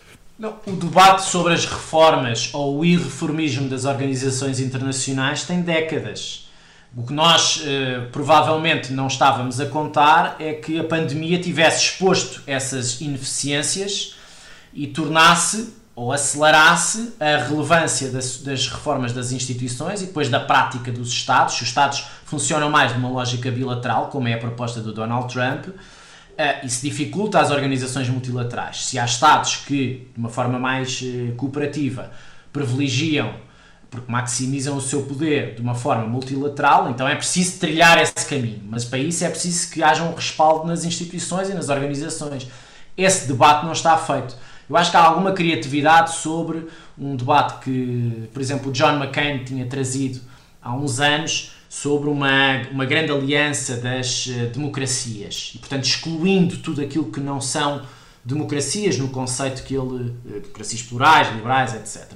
O 0.66 0.72
debate 0.72 1.22
sobre 1.22 1.54
as 1.54 1.64
reformas 1.66 2.50
ou 2.52 2.78
o 2.78 2.84
irreformismo 2.84 3.68
das 3.68 3.84
organizações 3.84 4.58
internacionais 4.58 5.44
tem 5.44 5.60
décadas. 5.60 6.48
O 6.96 7.06
que 7.06 7.12
nós 7.12 7.62
eh, 7.64 8.08
provavelmente 8.10 8.92
não 8.92 9.06
estávamos 9.06 9.60
a 9.60 9.66
contar 9.66 10.36
é 10.40 10.52
que 10.52 10.78
a 10.80 10.84
pandemia 10.84 11.40
tivesse 11.40 11.84
exposto 11.84 12.42
essas 12.46 13.00
ineficiências 13.00 14.16
e 14.74 14.88
tornasse 14.88 15.74
ou 15.94 16.10
acelerasse 16.10 17.14
a 17.20 17.36
relevância 17.36 18.10
das, 18.10 18.38
das, 18.38 18.66
reformas 18.66 19.12
das 19.12 19.30
instituições 19.30 20.00
e 20.00 20.06
depois 20.06 20.28
da 20.28 20.40
prática 20.40 20.90
dos 20.90 21.10
Estados. 21.10 21.54
Os 21.56 21.62
Estados 21.62 22.06
funcionam 22.24 22.70
mais 22.70 22.94
numa 22.94 23.10
lógica 23.10 23.50
bilateral, 23.50 24.08
como 24.08 24.26
é 24.26 24.34
a 24.34 24.38
proposta 24.38 24.80
do 24.80 24.92
Donald 24.92 25.32
Trump, 25.32 25.66
uh, 25.68 26.66
isso 26.66 26.82
dificulta 26.82 27.40
as 27.40 27.50
organizações 27.50 28.08
multilaterais. 28.08 28.86
Se 28.86 28.98
há 28.98 29.04
Estados 29.04 29.56
que, 29.66 30.08
de 30.14 30.18
uma 30.18 30.30
forma 30.30 30.58
mais 30.58 31.02
uh, 31.02 31.32
cooperativa, 31.36 32.10
privilegiam, 32.50 33.34
porque 33.90 34.10
maximizam 34.10 34.74
o 34.74 34.80
seu 34.80 35.02
poder 35.02 35.54
de 35.54 35.60
uma 35.60 35.74
forma 35.74 36.06
multilateral, 36.06 36.88
então 36.88 37.06
é 37.06 37.14
preciso 37.14 37.58
trilhar 37.58 38.00
esse 38.00 38.26
caminho. 38.26 38.62
Mas 38.64 38.86
para 38.86 38.98
isso 38.98 39.22
é 39.22 39.28
preciso 39.28 39.70
que 39.70 39.82
haja 39.82 40.02
um 40.02 40.14
respaldo 40.14 40.66
nas 40.66 40.86
instituições 40.86 41.50
e 41.50 41.54
nas 41.54 41.68
organizações. 41.68 42.48
Esse 42.96 43.28
debate 43.28 43.66
não 43.66 43.72
está 43.72 43.98
feito. 43.98 44.34
Eu 44.72 44.76
acho 44.78 44.90
que 44.90 44.96
há 44.96 45.04
alguma 45.04 45.32
criatividade 45.32 46.14
sobre 46.14 46.66
um 46.98 47.14
debate 47.14 47.62
que, 47.62 48.26
por 48.32 48.40
exemplo, 48.40 48.70
o 48.70 48.72
John 48.72 48.94
McCain 48.94 49.44
tinha 49.44 49.66
trazido 49.66 50.18
há 50.62 50.74
uns 50.74 50.98
anos 50.98 51.52
sobre 51.68 52.08
uma, 52.08 52.62
uma 52.70 52.86
grande 52.86 53.12
aliança 53.12 53.76
das 53.76 54.28
uh, 54.28 54.46
democracias 54.46 55.52
e, 55.54 55.58
portanto, 55.58 55.84
excluindo 55.84 56.56
tudo 56.56 56.80
aquilo 56.80 57.12
que 57.12 57.20
não 57.20 57.38
são 57.38 57.82
democracias 58.24 58.96
no 58.96 59.08
conceito 59.08 59.62
que 59.62 59.74
ele, 59.74 59.82
uh, 59.84 60.40
democracias 60.40 60.80
plurais, 60.80 61.30
liberais, 61.34 61.74
etc. 61.74 62.10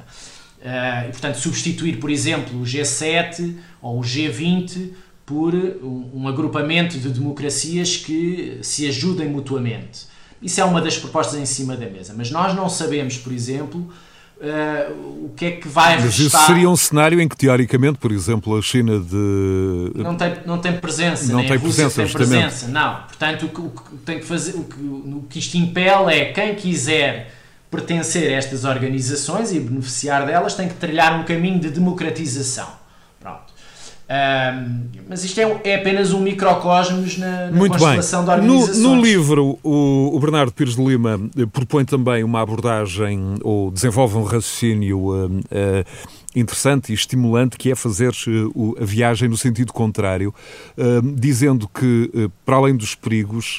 Eh, 0.62 1.06
e, 1.08 1.12
portanto, 1.12 1.36
substituir, 1.36 2.00
por 2.00 2.08
exemplo, 2.08 2.58
o 2.58 2.64
G7 2.64 3.54
ou 3.82 3.98
o 3.98 4.02
G20 4.02 4.92
por 5.26 5.54
um 5.54 6.26
agrupamento 6.26 6.98
de 6.98 7.10
democracias 7.10 7.98
que 7.98 8.60
se 8.62 8.88
ajudem 8.88 9.28
mutuamente. 9.28 10.15
Isso 10.42 10.60
é 10.60 10.64
uma 10.64 10.80
das 10.80 10.98
propostas 10.98 11.38
em 11.38 11.46
cima 11.46 11.76
da 11.76 11.86
mesa. 11.86 12.14
Mas 12.16 12.30
nós 12.30 12.54
não 12.54 12.68
sabemos, 12.68 13.16
por 13.18 13.32
exemplo, 13.32 13.90
Uh, 14.38 15.24
o 15.24 15.32
que 15.34 15.46
é 15.46 15.50
que 15.52 15.66
vai 15.66 15.98
Mas 15.98 16.18
isso 16.18 16.36
seria 16.44 16.68
um 16.68 16.76
cenário 16.76 17.18
em 17.22 17.26
que, 17.26 17.34
teoricamente, 17.34 17.96
por 17.96 18.12
exemplo, 18.12 18.54
a 18.54 18.60
China 18.60 19.00
de... 19.00 19.92
Não 19.94 20.14
tem, 20.14 20.34
não 20.44 20.58
tem 20.58 20.74
presença, 20.74 21.32
não 21.32 21.42
tem 21.42 21.58
presença, 21.58 22.02
tem 22.02 22.12
presença, 22.12 22.68
não. 22.68 22.96
Portanto, 23.06 23.46
o 23.46 23.48
que, 23.48 23.60
o 23.62 23.70
que, 23.70 23.96
tem 24.04 24.18
que 24.18 24.26
fazer, 24.26 24.54
o 24.56 24.64
que, 24.64 24.78
o 24.78 25.24
que 25.30 25.38
isto 25.38 25.56
impele 25.56 26.12
é 26.12 26.24
quem 26.34 26.54
quiser 26.54 27.32
pertencer 27.70 28.30
a 28.30 28.36
estas 28.36 28.66
organizações 28.66 29.52
e 29.52 29.58
beneficiar 29.58 30.26
delas 30.26 30.52
tem 30.52 30.68
que 30.68 30.74
trilhar 30.74 31.18
um 31.18 31.24
caminho 31.24 31.58
de 31.58 31.70
democratização. 31.70 32.68
Um, 34.08 34.86
mas 35.08 35.24
isto 35.24 35.40
é, 35.40 35.60
é, 35.64 35.74
apenas 35.74 36.12
um 36.12 36.20
microcosmos 36.20 37.18
na, 37.18 37.50
na 37.50 37.56
Muito 37.56 37.72
constelação 37.72 38.20
bem. 38.20 38.26
da 38.26 38.34
organização. 38.34 38.82
No, 38.82 38.94
no, 38.96 39.02
livro, 39.02 39.58
o, 39.64 40.14
o, 40.14 40.20
Bernardo 40.20 40.52
Pires 40.52 40.76
de 40.76 40.84
Lima 40.84 41.20
eh, 41.36 41.44
propõe 41.46 41.84
também 41.84 42.22
uma 42.22 42.40
abordagem, 42.40 43.34
ou 43.42 43.68
desenvolve 43.68 44.16
um 44.16 44.22
raciocínio 44.22 44.98
uh, 45.08 45.26
uh, 45.26 45.40
interessante 46.36 46.92
e 46.92 46.94
estimulante, 46.94 47.56
que 47.56 47.68
é 47.72 47.74
fazer 47.74 48.12
uh, 48.28 48.76
a 48.80 48.84
viagem 48.84 49.28
no 49.28 49.36
sentido 49.36 49.72
contrário, 49.72 50.32
dizendo 51.14 51.66
que, 51.66 52.30
para 52.44 52.56
além 52.56 52.76
dos 52.76 52.94
perigos, 52.94 53.58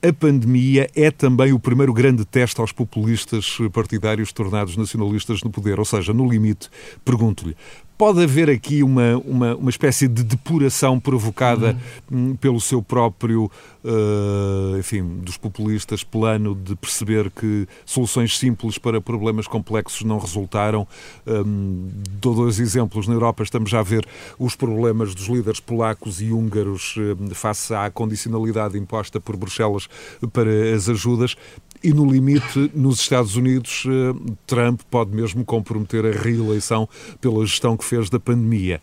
a 0.00 0.12
pandemia 0.12 0.88
é 0.94 1.10
também 1.10 1.52
o 1.52 1.58
primeiro 1.58 1.92
grande 1.92 2.24
teste 2.24 2.60
aos 2.60 2.70
populistas 2.70 3.58
partidários 3.72 4.32
tornados 4.32 4.76
nacionalistas 4.76 5.42
no 5.42 5.50
poder. 5.50 5.78
Ou 5.80 5.84
seja, 5.84 6.12
no 6.12 6.28
limite, 6.28 6.70
pergunto-lhe, 7.04 7.56
Pode 7.96 8.22
haver 8.22 8.50
aqui 8.50 8.82
uma, 8.82 9.16
uma, 9.18 9.54
uma 9.54 9.70
espécie 9.70 10.08
de 10.08 10.24
depuração 10.24 10.98
provocada 10.98 11.76
uhum. 12.10 12.34
pelo 12.34 12.60
seu 12.60 12.82
próprio, 12.82 13.48
uh, 13.84 14.76
enfim, 14.76 15.20
dos 15.22 15.36
populistas, 15.36 16.02
plano 16.02 16.56
de 16.56 16.74
perceber 16.74 17.30
que 17.30 17.68
soluções 17.86 18.36
simples 18.36 18.78
para 18.78 19.00
problemas 19.00 19.46
complexos 19.46 20.02
não 20.02 20.18
resultaram. 20.18 20.88
Um, 21.24 21.88
dou 22.20 22.34
dois 22.34 22.58
exemplos. 22.58 23.06
Na 23.06 23.14
Europa 23.14 23.44
estamos 23.44 23.70
já 23.70 23.78
a 23.78 23.84
ver 23.84 24.04
os 24.40 24.56
problemas 24.56 25.14
dos 25.14 25.28
líderes 25.28 25.60
polacos 25.60 26.20
e 26.20 26.32
húngaros 26.32 26.96
uh, 26.96 27.34
face 27.34 27.72
à 27.72 27.88
condicionalidade 27.92 28.76
imposta 28.76 29.20
por 29.20 29.36
Bruxelas 29.36 29.88
para 30.32 30.50
as 30.74 30.88
ajudas. 30.88 31.36
E 31.84 31.92
no 31.92 32.10
limite, 32.10 32.70
nos 32.74 32.98
Estados 32.98 33.36
Unidos, 33.36 33.84
eh, 33.86 34.32
Trump 34.46 34.80
pode 34.90 35.14
mesmo 35.14 35.44
comprometer 35.44 36.06
a 36.06 36.10
reeleição 36.10 36.88
pela 37.20 37.44
gestão 37.44 37.76
que 37.76 37.84
fez 37.84 38.08
da 38.08 38.18
pandemia. 38.18 38.80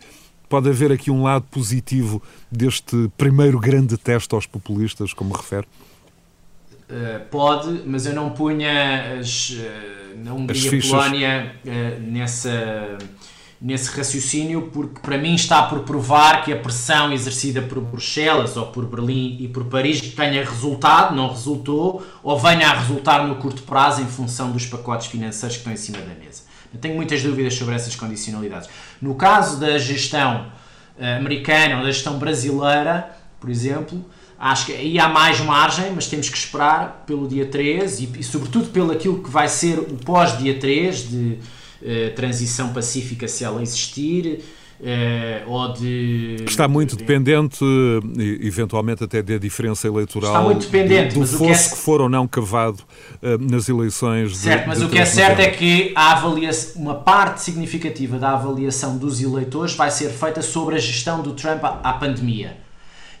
Pode 0.48 0.68
haver 0.68 0.92
aqui 0.92 1.10
um 1.10 1.24
lado 1.24 1.44
positivo 1.50 2.22
deste 2.48 3.10
primeiro 3.18 3.58
grande 3.58 3.96
teste 3.96 4.32
aos 4.36 4.46
populistas, 4.46 5.12
como 5.12 5.34
refere? 5.34 5.66
Uh, 6.88 7.24
pode, 7.28 7.82
mas 7.86 8.06
eu 8.06 8.14
não 8.14 8.30
punha 8.30 9.18
as, 9.18 9.50
uh, 9.50 10.18
na 10.22 10.34
Hungria 10.34 10.76
e 10.76 10.82
Polónia 10.82 11.56
uh, 11.64 12.00
nessa, 12.02 12.98
nesse 13.62 13.96
raciocínio, 13.96 14.70
porque 14.72 15.00
para 15.00 15.16
mim 15.16 15.36
está 15.36 15.62
por 15.62 15.80
provar 15.80 16.44
que 16.44 16.52
a 16.52 16.56
pressão 16.56 17.12
exercida 17.12 17.62
por 17.62 17.80
Bruxelas 17.80 18.56
ou 18.56 18.66
por 18.66 18.84
Berlim 18.86 19.36
e 19.38 19.46
por 19.46 19.66
Paris 19.66 20.00
tenha 20.00 20.44
resultado, 20.44 21.14
não 21.14 21.28
resultou, 21.28 22.04
ou 22.24 22.36
venha 22.36 22.68
a 22.68 22.74
resultar 22.74 23.24
no 23.24 23.36
curto 23.36 23.62
prazo 23.62 24.02
em 24.02 24.06
função 24.06 24.50
dos 24.50 24.66
pacotes 24.66 25.06
financeiros 25.06 25.56
que 25.56 25.60
estão 25.60 25.72
em 25.72 25.76
cima 25.76 25.98
da 25.98 26.12
mesa. 26.12 26.42
Eu 26.74 26.80
tenho 26.80 26.96
muitas 26.96 27.22
dúvidas 27.22 27.54
sobre 27.54 27.76
essas 27.76 27.94
condicionalidades. 27.94 28.68
No 29.00 29.14
caso 29.14 29.60
da 29.60 29.78
gestão 29.78 30.46
uh, 30.98 31.18
americana 31.18 31.76
ou 31.76 31.84
da 31.84 31.92
gestão 31.92 32.18
brasileira, 32.18 33.14
por 33.38 33.48
exemplo, 33.48 34.04
acho 34.36 34.66
que 34.66 34.72
aí 34.72 34.98
há 34.98 35.08
mais 35.08 35.38
margem, 35.38 35.92
mas 35.94 36.08
temos 36.08 36.28
que 36.28 36.36
esperar 36.36 37.04
pelo 37.06 37.28
dia 37.28 37.46
13 37.46 38.10
e, 38.16 38.20
e 38.20 38.22
sobretudo 38.24 38.70
pelo 38.70 38.90
aquilo 38.90 39.22
que 39.22 39.30
vai 39.30 39.46
ser 39.46 39.78
o 39.78 39.96
pós-dia 40.04 40.58
3 40.58 41.10
de 41.10 41.32
eh, 41.34 41.61
transição 42.14 42.72
pacífica 42.72 43.26
se 43.26 43.44
ela 43.44 43.62
existir. 43.62 44.42
Uh, 44.82 45.48
ou 45.48 45.72
de. 45.72 46.38
Está 46.44 46.66
muito 46.66 46.96
de, 46.96 47.04
dependente, 47.04 47.64
eventualmente 48.40 49.04
até 49.04 49.22
da 49.22 49.38
diferença 49.38 49.86
eleitoral. 49.86 50.32
Está 50.32 50.42
muito 50.42 50.66
dependente. 50.66 51.14
Do, 51.14 51.20
do 51.20 51.26
fosso 51.26 51.38
que, 51.38 51.50
é... 51.52 51.76
que, 51.76 51.76
for 51.76 52.00
ou 52.00 52.08
não 52.08 52.26
cavado 52.26 52.82
uh, 53.22 53.38
nas 53.38 53.68
eleições. 53.68 54.36
Certo, 54.36 54.62
de, 54.62 54.68
mas 54.68 54.82
o 54.82 54.88
que 54.88 54.98
é 54.98 55.04
certo 55.04 55.38
é 55.38 55.50
que 55.50 55.92
a 55.94 56.10
avaliação, 56.10 56.82
uma 56.82 56.96
parte 56.96 57.42
significativa 57.42 58.18
da 58.18 58.32
avaliação 58.32 58.98
dos 58.98 59.22
eleitores 59.22 59.74
vai 59.74 59.88
ser 59.88 60.10
feita 60.10 60.42
sobre 60.42 60.74
a 60.74 60.78
gestão 60.78 61.22
do 61.22 61.32
Trump 61.32 61.62
à 61.62 61.92
pandemia. 61.92 62.56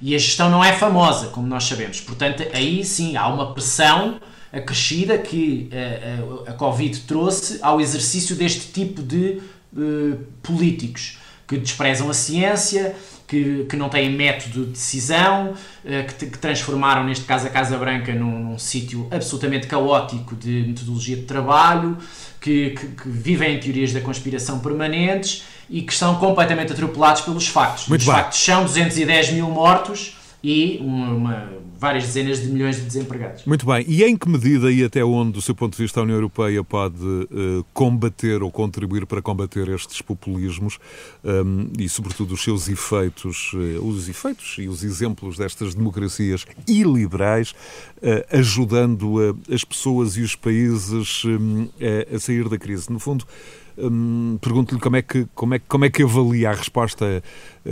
E 0.00 0.16
a 0.16 0.18
gestão 0.18 0.50
não 0.50 0.64
é 0.64 0.72
famosa, 0.72 1.28
como 1.28 1.46
nós 1.46 1.62
sabemos. 1.62 2.00
Portanto, 2.00 2.42
aí 2.52 2.84
sim 2.84 3.16
há 3.16 3.28
uma 3.28 3.54
pressão 3.54 4.16
acrescida 4.52 5.16
que 5.16 5.70
a, 5.72 5.76
eh, 5.76 6.18
a, 6.46 6.48
eh, 6.48 6.50
a 6.50 6.52
Covid 6.52 7.00
trouxe 7.00 7.58
ao 7.62 7.80
exercício 7.80 8.36
deste 8.36 8.70
tipo 8.70 9.02
de 9.02 9.40
uh, 9.72 10.18
políticos 10.42 11.18
que 11.48 11.56
desprezam 11.56 12.08
a 12.10 12.14
ciência, 12.14 12.94
que, 13.26 13.64
que 13.64 13.76
não 13.76 13.88
têm 13.88 14.10
método 14.10 14.66
de 14.66 14.72
decisão, 14.72 15.52
uh, 15.52 16.06
que, 16.18 16.26
que, 16.26 16.38
transformaram, 16.38 17.04
neste 17.04 17.24
caso, 17.24 17.46
a 17.46 17.50
Casa 17.50 17.78
Branca 17.78 18.12
num, 18.14 18.50
num 18.50 18.58
sítio 18.58 19.08
absolutamente 19.10 19.66
caótico 19.66 20.36
de 20.36 20.64
metodologia 20.66 21.16
de 21.16 21.22
trabalho, 21.22 21.96
que, 22.38 22.70
que, 22.70 23.08
vivem 23.08 23.56
em 23.56 23.60
teorias 23.60 23.92
da 23.92 24.02
conspiração 24.02 24.58
permanentes 24.58 25.44
e 25.70 25.80
que 25.80 25.92
estão 25.92 26.16
completamente 26.16 26.72
atropelados 26.72 27.22
pelos 27.22 27.48
factos. 27.48 27.88
Muito 27.88 28.02
Os 28.02 28.06
bem. 28.06 28.16
factos 28.16 28.38
são 28.38 28.64
210 28.64 29.32
mil 29.32 29.48
mortos 29.48 30.18
e 30.42 30.78
uma, 30.82 31.12
uma, 31.12 31.48
várias 31.82 32.04
dezenas 32.04 32.40
de 32.40 32.46
milhões 32.46 32.76
de 32.76 32.82
desempregados. 32.82 33.44
Muito 33.44 33.66
bem. 33.66 33.84
E 33.88 34.04
em 34.04 34.16
que 34.16 34.28
medida 34.28 34.70
e 34.70 34.84
até 34.84 35.04
onde, 35.04 35.32
do 35.32 35.42
seu 35.42 35.52
ponto 35.52 35.76
de 35.76 35.82
vista, 35.82 35.98
a 35.98 36.04
União 36.04 36.14
Europeia 36.14 36.62
pode 36.62 37.04
uh, 37.04 37.66
combater 37.74 38.40
ou 38.40 38.52
contribuir 38.52 39.04
para 39.04 39.20
combater 39.20 39.68
estes 39.68 40.00
populismos 40.00 40.78
um, 41.24 41.66
e, 41.76 41.88
sobretudo, 41.88 42.34
os 42.34 42.42
seus 42.42 42.68
efeitos, 42.68 43.52
uh, 43.54 43.84
os 43.84 44.08
efeitos 44.08 44.54
e 44.58 44.68
os 44.68 44.84
exemplos 44.84 45.36
destas 45.36 45.74
democracias 45.74 46.46
iliberais, 46.68 47.50
uh, 47.50 48.38
ajudando 48.38 49.36
as 49.52 49.64
pessoas 49.64 50.16
e 50.16 50.20
os 50.20 50.36
países 50.36 51.24
um, 51.24 51.68
a, 51.80 52.14
a 52.14 52.20
sair 52.20 52.48
da 52.48 52.58
crise? 52.58 52.92
No 52.92 53.00
fundo, 53.00 53.26
Pergunto-lhe 54.40 54.80
como, 54.80 54.96
é 54.96 55.02
que, 55.02 55.26
como, 55.34 55.54
é, 55.54 55.58
como 55.58 55.84
é 55.84 55.90
que 55.90 56.02
avalia 56.02 56.50
a 56.50 56.54
resposta 56.54 57.06
eh, 57.06 57.22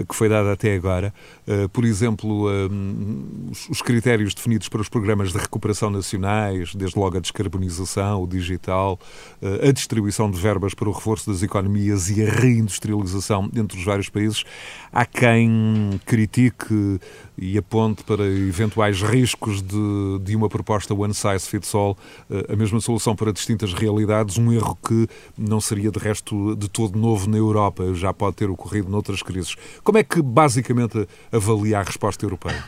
que 0.09 0.15
foi 0.15 0.29
dada 0.29 0.53
até 0.53 0.75
agora. 0.75 1.13
Uh, 1.47 1.69
por 1.69 1.85
exemplo, 1.85 2.49
um, 2.49 3.49
os, 3.51 3.69
os, 3.69 3.83
critérios 3.83 4.35
definidos 4.35 4.69
para 4.69 4.81
os 4.81 4.89
programas 4.89 5.33
de 5.33 5.39
recuperação 5.39 5.91
nacionais, 5.91 6.75
desde 6.75 6.99
logo 6.99 7.17
a 7.17 7.21
descarbonização, 7.21 8.23
o 8.23 8.27
digital, 8.27 8.99
a 9.67 9.73
distribuição 9.73 10.31
de 10.31 10.39
verbas 10.39 10.75
para 10.75 10.89
o 10.89 10.93
reforço 10.93 11.31
das 11.31 11.43
economias 11.43 12.11
e 12.11 12.23
a 12.23 12.31
reindustrialização 12.31 13.51
entre 13.55 13.79
os 13.79 13.85
vários 13.85 14.09
países. 14.09 14.45
Há 14.93 15.05
quem 15.05 16.01
critique 16.05 17.01
e 17.37 17.57
aponte 17.57 18.05
para 18.05 18.25
eventuais 18.25 19.01
riscos 19.03 19.63
de, 19.63 20.19
de 20.23 20.37
uma 20.37 20.49
proposta 20.49 20.95
one 20.95 21.15
size 21.15 21.49
fits 21.49 21.75
all, 21.75 21.97
a 22.49 22.55
mesma 22.55 22.81
solução 22.81 23.17
para 23.17 23.33
distintas 23.33 23.73
realidades, 23.73 24.37
um 24.37 24.53
erro 24.53 24.77
que 24.87 25.09
não 25.37 25.61
seria 25.61 25.91
de 25.91 25.99
resto 25.99 26.55
de 26.57 26.69
todo 26.69 26.99
novo 26.99 27.29
na 27.29 27.39
Europa, 27.39 27.95
já 27.95 28.13
pode 28.13 28.37
ter 28.37 28.51
ocorrido 28.51 28.91
noutras 28.91 29.23
crises. 29.23 29.57
Como 29.83 29.99
é 29.99 30.05
que 30.05 30.21
basicamente 30.23 31.07
avalia 31.33 31.79
a 31.79 31.83
resposta 31.83 32.25
europeia? 32.25 32.65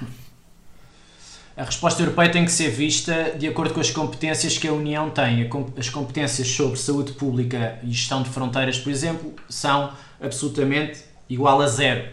A 1.54 1.64
resposta 1.64 2.02
europeia 2.02 2.31
tem 2.31 2.45
que 2.47 2.50
ser 2.50 2.71
vista 2.71 3.34
de 3.39 3.47
acordo 3.47 3.75
com 3.75 3.80
as 3.80 3.91
competências 3.91 4.56
que 4.56 4.67
a 4.67 4.73
União 4.73 5.10
tem. 5.10 5.49
As 5.76 5.91
competências 5.91 6.49
sobre 6.49 6.78
saúde 6.78 7.13
pública 7.13 7.78
e 7.82 7.93
gestão 7.93 8.23
de 8.23 8.30
fronteiras, 8.30 8.78
por 8.78 8.91
exemplo, 8.91 9.34
são 9.50 9.93
absolutamente 10.21 11.00
igual 11.28 11.60
a 11.60 11.67
zero. 11.67 12.08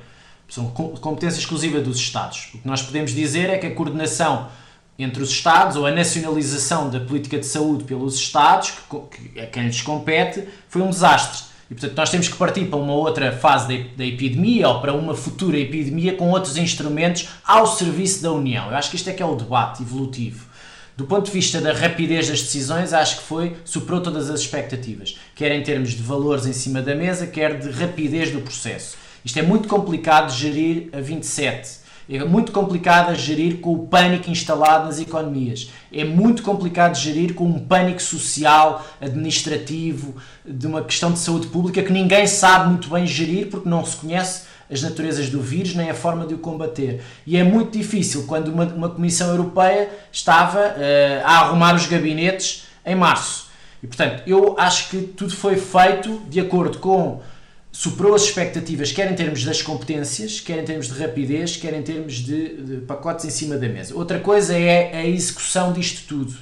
São 0.49 0.67
competência 0.67 1.39
exclusiva 1.39 1.79
dos 1.79 1.97
Estados. 1.97 2.49
O 2.53 2.57
que 2.57 2.67
nós 2.67 2.81
podemos 2.81 3.11
dizer 3.11 3.49
é 3.49 3.57
que 3.57 3.67
a 3.67 3.73
coordenação 3.73 4.49
entre 4.97 5.23
os 5.23 5.29
Estados 5.29 5.77
ou 5.77 5.85
a 5.85 5.91
nacionalização 5.91 6.89
da 6.89 6.99
política 6.99 7.39
de 7.39 7.45
saúde 7.45 7.85
pelos 7.85 8.15
Estados, 8.15 8.73
que, 8.89 9.39
a 9.39 9.45
quem 9.45 9.63
lhes 9.63 9.81
compete, 9.81 10.43
foi 10.67 10.81
um 10.81 10.89
desastre. 10.89 11.48
E 11.69 11.75
portanto 11.75 11.95
nós 11.95 12.09
temos 12.09 12.27
que 12.27 12.35
partir 12.35 12.65
para 12.65 12.79
uma 12.79 12.93
outra 12.93 13.31
fase 13.31 13.85
da 13.95 14.03
epidemia 14.03 14.67
ou 14.67 14.81
para 14.81 14.93
uma 14.93 15.13
futura 15.13 15.57
epidemia 15.57 16.15
com 16.15 16.29
outros 16.29 16.57
instrumentos 16.57 17.29
ao 17.45 17.67
serviço 17.67 18.23
da 18.23 18.31
União. 18.31 18.69
Eu 18.69 18.75
acho 18.75 18.89
que 18.89 18.95
isto 18.95 19.09
é 19.09 19.13
que 19.13 19.21
é 19.21 19.25
o 19.25 19.35
debate 19.35 19.83
evolutivo. 19.83 20.49
Do 20.97 21.05
ponto 21.05 21.27
de 21.27 21.31
vista 21.31 21.61
da 21.61 21.71
rapidez 21.71 22.27
das 22.27 22.41
decisões, 22.41 22.91
acho 22.91 23.17
que 23.19 23.23
foi, 23.23 23.55
superou 23.63 24.01
todas 24.01 24.29
as 24.29 24.41
expectativas, 24.41 25.17
quer 25.33 25.51
em 25.51 25.63
termos 25.63 25.91
de 25.91 26.03
valores 26.03 26.45
em 26.45 26.51
cima 26.51 26.81
da 26.81 26.93
mesa, 26.93 27.25
quer 27.25 27.57
de 27.57 27.69
rapidez 27.69 28.31
do 28.31 28.41
processo. 28.41 28.97
Isto 29.23 29.39
é 29.39 29.41
muito 29.41 29.67
complicado 29.67 30.31
de 30.31 30.37
gerir 30.37 30.89
a 30.91 30.99
27 30.99 31.79
é 32.09 32.25
muito 32.25 32.51
complicado 32.51 33.11
a 33.11 33.13
gerir 33.13 33.59
com 33.59 33.73
o 33.73 33.87
pânico 33.87 34.31
instalado 34.31 34.85
nas 34.85 34.99
economias. 34.99 35.69
É 35.93 36.03
muito 36.03 36.41
complicado 36.41 36.95
gerir 36.95 37.35
com 37.35 37.45
um 37.45 37.59
pânico 37.59 38.01
social, 38.01 38.83
administrativo, 38.99 40.15
de 40.43 40.65
uma 40.65 40.81
questão 40.83 41.11
de 41.11 41.19
saúde 41.19 41.47
pública 41.47 41.83
que 41.83 41.93
ninguém 41.93 42.25
sabe 42.25 42.69
muito 42.69 42.89
bem 42.89 43.05
gerir 43.05 43.47
porque 43.47 43.69
não 43.69 43.85
se 43.85 43.95
conhece 43.97 44.49
as 44.71 44.81
naturezas 44.81 45.29
do 45.29 45.41
vírus 45.41 45.75
nem 45.75 45.89
a 45.89 45.93
forma 45.93 46.25
de 46.25 46.33
o 46.33 46.39
combater. 46.39 47.01
E 47.25 47.37
é 47.37 47.43
muito 47.43 47.77
difícil 47.77 48.25
quando 48.27 48.49
uma, 48.49 48.65
uma 48.65 48.89
Comissão 48.89 49.29
Europeia 49.29 49.89
estava 50.11 50.59
uh, 50.59 51.25
a 51.25 51.39
arrumar 51.39 51.75
os 51.75 51.85
gabinetes 51.85 52.67
em 52.85 52.95
março. 52.95 53.49
E 53.81 53.87
portanto, 53.87 54.23
eu 54.27 54.55
acho 54.59 54.89
que 54.89 55.01
tudo 55.01 55.35
foi 55.35 55.57
feito 55.57 56.21
de 56.27 56.39
acordo 56.39 56.79
com 56.79 57.21
superou 57.71 58.15
as 58.15 58.23
expectativas, 58.23 58.91
quer 58.91 59.11
em 59.11 59.15
termos 59.15 59.43
das 59.43 59.61
competências, 59.61 60.39
quer 60.39 60.59
em 60.59 60.65
termos 60.65 60.87
de 60.87 60.99
rapidez, 60.99 61.55
quer 61.55 61.73
em 61.73 61.83
termos 61.83 62.15
de, 62.15 62.61
de 62.61 62.77
pacotes 62.81 63.25
em 63.25 63.29
cima 63.29 63.57
da 63.57 63.67
mesa. 63.67 63.95
Outra 63.95 64.19
coisa 64.19 64.57
é 64.57 64.95
a 64.95 65.05
execução 65.05 65.71
disto 65.71 66.07
tudo. 66.07 66.35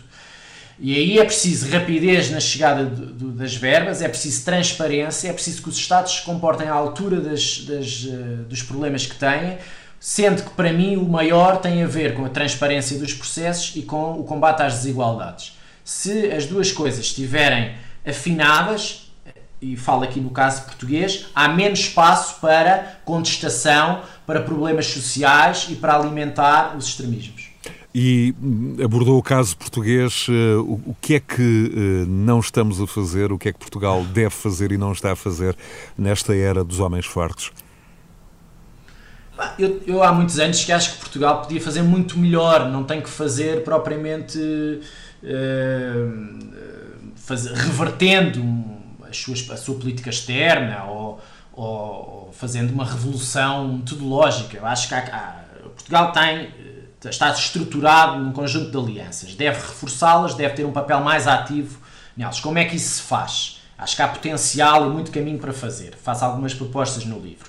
E 0.80 0.96
aí 0.96 1.18
é 1.18 1.26
preciso 1.26 1.70
rapidez 1.72 2.30
na 2.30 2.40
chegada 2.40 2.86
do, 2.86 3.08
do, 3.08 3.32
das 3.32 3.56
verbas, 3.56 4.02
é 4.02 4.08
preciso 4.08 4.46
transparência, 4.46 5.30
é 5.30 5.34
preciso 5.34 5.64
que 5.64 5.70
os 5.70 5.76
Estados 5.76 6.18
se 6.18 6.22
comportem 6.22 6.68
à 6.68 6.74
altura 6.74 7.20
das, 7.20 7.62
das, 7.62 8.04
uh, 8.04 8.44
dos 8.48 8.62
problemas 8.62 9.06
que 9.08 9.16
têm, 9.16 9.58
sendo 10.00 10.44
que 10.44 10.52
para 10.52 10.72
mim 10.72 10.96
o 10.96 11.04
maior 11.04 11.58
tem 11.58 11.84
a 11.84 11.88
ver 11.88 12.14
com 12.14 12.24
a 12.26 12.30
transparência 12.30 12.98
dos 13.00 13.12
processos 13.12 13.76
e 13.76 13.82
com 13.82 14.20
o 14.20 14.24
combate 14.24 14.62
às 14.62 14.76
desigualdades. 14.76 15.58
Se 15.84 16.32
as 16.32 16.46
duas 16.46 16.72
coisas 16.72 17.00
estiverem 17.00 17.74
afinadas, 18.06 19.07
e 19.62 19.76
falo 19.76 20.04
aqui 20.04 20.20
no 20.20 20.30
caso 20.30 20.64
português, 20.64 21.28
há 21.34 21.48
menos 21.48 21.80
espaço 21.80 22.40
para 22.40 23.00
contestação, 23.04 24.02
para 24.26 24.42
problemas 24.42 24.88
sociais 24.88 25.68
e 25.70 25.76
para 25.76 25.96
alimentar 25.96 26.76
os 26.78 26.86
extremismos. 26.86 27.50
E 27.94 28.36
hum, 28.40 28.78
abordou 28.84 29.18
o 29.18 29.24
caso 29.24 29.58
português. 29.58 30.28
Eh, 30.30 30.56
o 30.58 30.96
que 31.02 31.16
é 31.16 31.20
que 31.20 31.72
eh, 31.74 32.06
não 32.08 32.40
estamos 32.40 32.80
a 32.80 32.86
fazer? 32.86 33.32
O 33.32 33.40
que 33.40 33.50
é 33.50 33.54
que 33.54 33.58
Portugal 33.58 34.04
deve 34.04 34.30
fazer 34.30 34.72
e 34.72 34.78
não 34.78 34.92
está 34.92 35.14
a 35.14 35.16
fazer 35.16 35.58
nesta 35.98 36.36
era 36.36 36.64
dos 36.64 36.80
homens 36.80 37.08
fortes? 37.08 37.52
Eu, 39.58 39.82
eu, 39.88 40.04
há 40.04 40.12
muitos 40.12 40.38
anos 40.40 40.64
que 40.64 40.72
acho 40.72 40.94
que 40.94 41.00
Portugal 41.00 41.42
podia 41.42 41.62
fazer 41.62 41.82
muito 41.82 42.20
melhor, 42.20 42.70
não 42.70 42.84
tem 42.84 43.02
que 43.02 43.10
fazer 43.10 43.64
propriamente 43.64 44.38
uh, 45.24 46.38
fazer, 47.16 47.54
revertendo 47.54 48.77
suas, 49.12 49.50
a 49.50 49.58
sua 49.58 49.76
política 49.76 50.10
externa 50.10 50.86
ou, 50.86 51.22
ou, 51.54 52.34
fazendo 52.34 52.72
uma 52.72 52.86
revolução 52.86 53.68
metodológica. 53.74 54.58
Eu 54.58 54.66
acho 54.66 54.88
que 54.88 54.94
há, 54.94 55.00
há, 55.00 55.70
Portugal 55.70 56.12
tem, 56.12 56.24
eh, 56.24 57.10
está 57.10 57.32
estruturado 57.32 58.20
num 58.20 58.32
conjunto 58.32 58.72
de 58.72 58.78
alianças, 58.78 59.36
deve 59.36 59.58
reforçá-las, 59.58 60.34
deve 60.34 60.56
ter 60.56 60.66
um 60.66 60.72
papel 60.72 61.02
mais 61.02 61.28
ativo 61.28 61.80
nelas. 62.16 62.40
Como 62.40 62.58
é 62.58 62.66
que 62.66 62.76
isso 62.76 62.96
se 62.96 63.02
faz? 63.02 63.62
Acho 63.78 63.96
que 63.96 64.02
há 64.02 64.08
potencial 64.08 64.88
e 64.88 64.90
muito 64.90 65.12
caminho 65.12 65.38
para 65.38 65.54
fazer. 65.54 65.96
Faço 66.02 66.26
algumas 66.26 66.54
propostas 66.54 67.06
no 67.06 67.20
livro. 67.20 67.48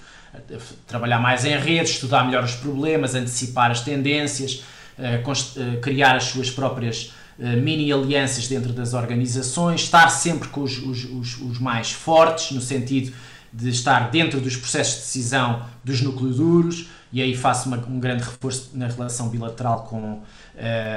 Trabalhar 0.87 1.19
mais 1.19 1.45
em 1.45 1.57
redes, 1.57 1.93
estudar 1.93 2.25
melhor 2.25 2.45
os 2.45 2.55
problemas, 2.55 3.15
antecipar 3.15 3.71
as 3.71 3.81
tendências, 3.81 4.63
eh, 4.99 5.23
eh, 5.23 5.77
criar 5.81 6.17
as 6.17 6.25
suas 6.25 6.51
próprias 6.51 7.13
eh, 7.41 7.57
mini 7.57 7.93
alianças 7.93 8.49
dentro 8.49 8.73
das 8.73 8.95
organizações, 8.95 9.83
estar 9.83 10.09
sempre 10.09 10.49
com 10.49 10.63
os, 10.63 10.79
os, 10.79 11.05
os, 11.05 11.41
os 11.41 11.59
mais 11.59 11.93
fortes, 11.93 12.51
no 12.51 12.61
sentido 12.61 13.13
de 13.53 13.71
estar 13.71 14.11
dentro 14.11 14.41
dos 14.41 14.57
processos 14.57 14.95
de 14.95 15.01
decisão 15.01 15.63
dos 15.83 16.03
núcleos 16.03 16.37
duros, 16.37 16.89
e 17.13 17.23
aí 17.23 17.35
faço 17.35 17.69
uma, 17.69 17.79
um 17.89 17.99
grande 17.99 18.23
reforço 18.23 18.71
na 18.75 18.87
relação 18.87 19.29
bilateral 19.29 19.85
com 19.85 20.15
uh, 20.15 20.25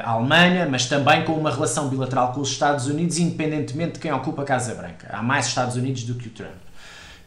a 0.04 0.10
Alemanha, 0.10 0.68
mas 0.70 0.86
também 0.86 1.24
com 1.24 1.34
uma 1.34 1.52
relação 1.52 1.88
bilateral 1.88 2.34
com 2.34 2.42
os 2.42 2.50
Estados 2.50 2.88
Unidos, 2.88 3.18
independentemente 3.18 3.94
de 3.94 4.00
quem 4.00 4.12
ocupa 4.12 4.42
a 4.42 4.46
Casa 4.46 4.76
Branca. 4.76 5.10
Há 5.12 5.24
mais 5.24 5.48
Estados 5.48 5.76
Unidos 5.76 6.04
do 6.04 6.16
que 6.16 6.28
o 6.28 6.32
Trump. 6.32 6.71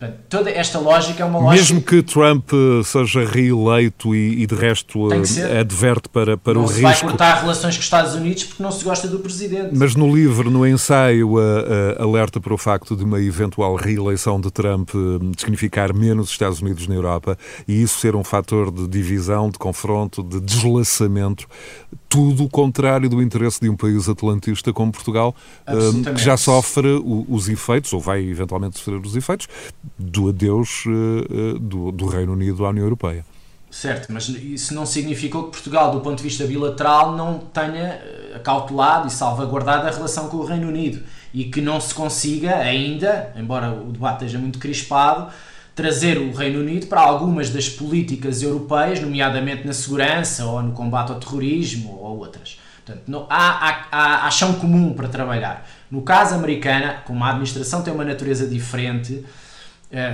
Portanto, 0.04 0.18
toda 0.28 0.50
esta 0.50 0.78
lógica 0.78 1.22
é 1.22 1.26
uma 1.26 1.38
lógica. 1.38 1.62
Mesmo 1.62 1.82
que 1.82 2.02
Trump 2.02 2.50
eh, 2.52 2.82
seja 2.84 3.24
reeleito 3.24 4.14
e, 4.14 4.42
e 4.42 4.46
de 4.46 4.54
resto 4.54 5.08
eh, 5.12 5.60
adverte 5.60 6.08
para, 6.08 6.36
para 6.36 6.54
não 6.54 6.64
o 6.64 6.68
se 6.68 6.74
risco. 6.74 6.88
vai 6.88 7.00
cortar 7.00 7.40
relações 7.40 7.74
com 7.74 7.80
os 7.80 7.84
Estados 7.84 8.14
Unidos 8.14 8.44
porque 8.44 8.62
não 8.62 8.70
se 8.70 8.84
gosta 8.84 9.08
do 9.08 9.18
presidente. 9.18 9.70
Mas 9.72 9.94
no 9.94 10.14
livro, 10.14 10.50
no 10.50 10.66
ensaio, 10.66 11.34
uh, 11.34 11.38
uh, 11.38 12.02
alerta 12.02 12.40
para 12.40 12.52
o 12.52 12.58
facto 12.58 12.96
de 12.96 13.04
uma 13.04 13.20
eventual 13.20 13.74
reeleição 13.76 14.40
de 14.40 14.50
Trump 14.50 14.90
uh, 14.94 15.20
significar 15.38 15.94
menos 15.94 16.30
Estados 16.30 16.60
Unidos 16.60 16.86
na 16.86 16.94
Europa 16.94 17.38
e 17.66 17.82
isso 17.82 17.98
ser 17.98 18.14
um 18.16 18.24
fator 18.24 18.70
de 18.70 18.86
divisão, 18.88 19.48
de 19.48 19.58
confronto, 19.58 20.22
de 20.22 20.40
deslaçamento. 20.40 21.46
Tudo 22.14 22.44
o 22.44 22.48
contrário 22.48 23.10
do 23.10 23.20
interesse 23.20 23.60
de 23.60 23.68
um 23.68 23.76
país 23.76 24.08
atlantista 24.08 24.72
como 24.72 24.92
Portugal, 24.92 25.34
que 26.14 26.22
já 26.22 26.36
sofre 26.36 27.02
os 27.04 27.48
efeitos, 27.48 27.92
ou 27.92 27.98
vai 27.98 28.22
eventualmente 28.22 28.78
sofrer 28.78 29.04
os 29.04 29.16
efeitos, 29.16 29.48
do 29.98 30.28
adeus 30.28 30.84
do, 31.60 31.90
do 31.90 32.06
Reino 32.06 32.32
Unido 32.32 32.64
à 32.64 32.68
União 32.68 32.84
Europeia. 32.84 33.26
Certo, 33.68 34.12
mas 34.12 34.28
isso 34.28 34.72
não 34.72 34.86
significou 34.86 35.46
que 35.46 35.50
Portugal, 35.50 35.90
do 35.90 36.00
ponto 36.00 36.18
de 36.18 36.22
vista 36.22 36.46
bilateral, 36.46 37.16
não 37.16 37.40
tenha 37.40 38.00
acautelado 38.32 39.08
e 39.08 39.10
salvaguardado 39.10 39.88
a 39.88 39.90
relação 39.90 40.28
com 40.28 40.36
o 40.36 40.44
Reino 40.44 40.68
Unido 40.68 41.02
e 41.34 41.46
que 41.46 41.60
não 41.60 41.80
se 41.80 41.92
consiga 41.92 42.58
ainda, 42.58 43.32
embora 43.36 43.72
o 43.72 43.90
debate 43.90 44.26
esteja 44.26 44.38
muito 44.38 44.60
crispado, 44.60 45.32
trazer 45.74 46.18
o 46.18 46.32
Reino 46.32 46.60
Unido 46.60 46.86
para 46.86 47.00
algumas 47.00 47.50
das 47.50 47.68
políticas 47.68 48.42
europeias, 48.42 49.00
nomeadamente 49.00 49.66
na 49.66 49.72
segurança 49.72 50.44
ou 50.44 50.62
no 50.62 50.72
combate 50.72 51.12
ao 51.12 51.18
terrorismo 51.18 51.98
ou 52.00 52.18
outras. 52.18 52.60
Portanto, 52.84 53.04
não, 53.08 53.26
há, 53.30 53.86
há, 53.90 54.26
há, 54.26 54.30
chão 54.30 54.54
comum 54.54 54.92
para 54.92 55.08
trabalhar. 55.08 55.66
No 55.90 56.02
caso 56.02 56.34
americano, 56.34 56.94
como 57.06 57.24
a 57.24 57.30
administração 57.30 57.82
tem 57.82 57.92
uma 57.92 58.04
natureza 58.04 58.46
diferente, 58.46 59.24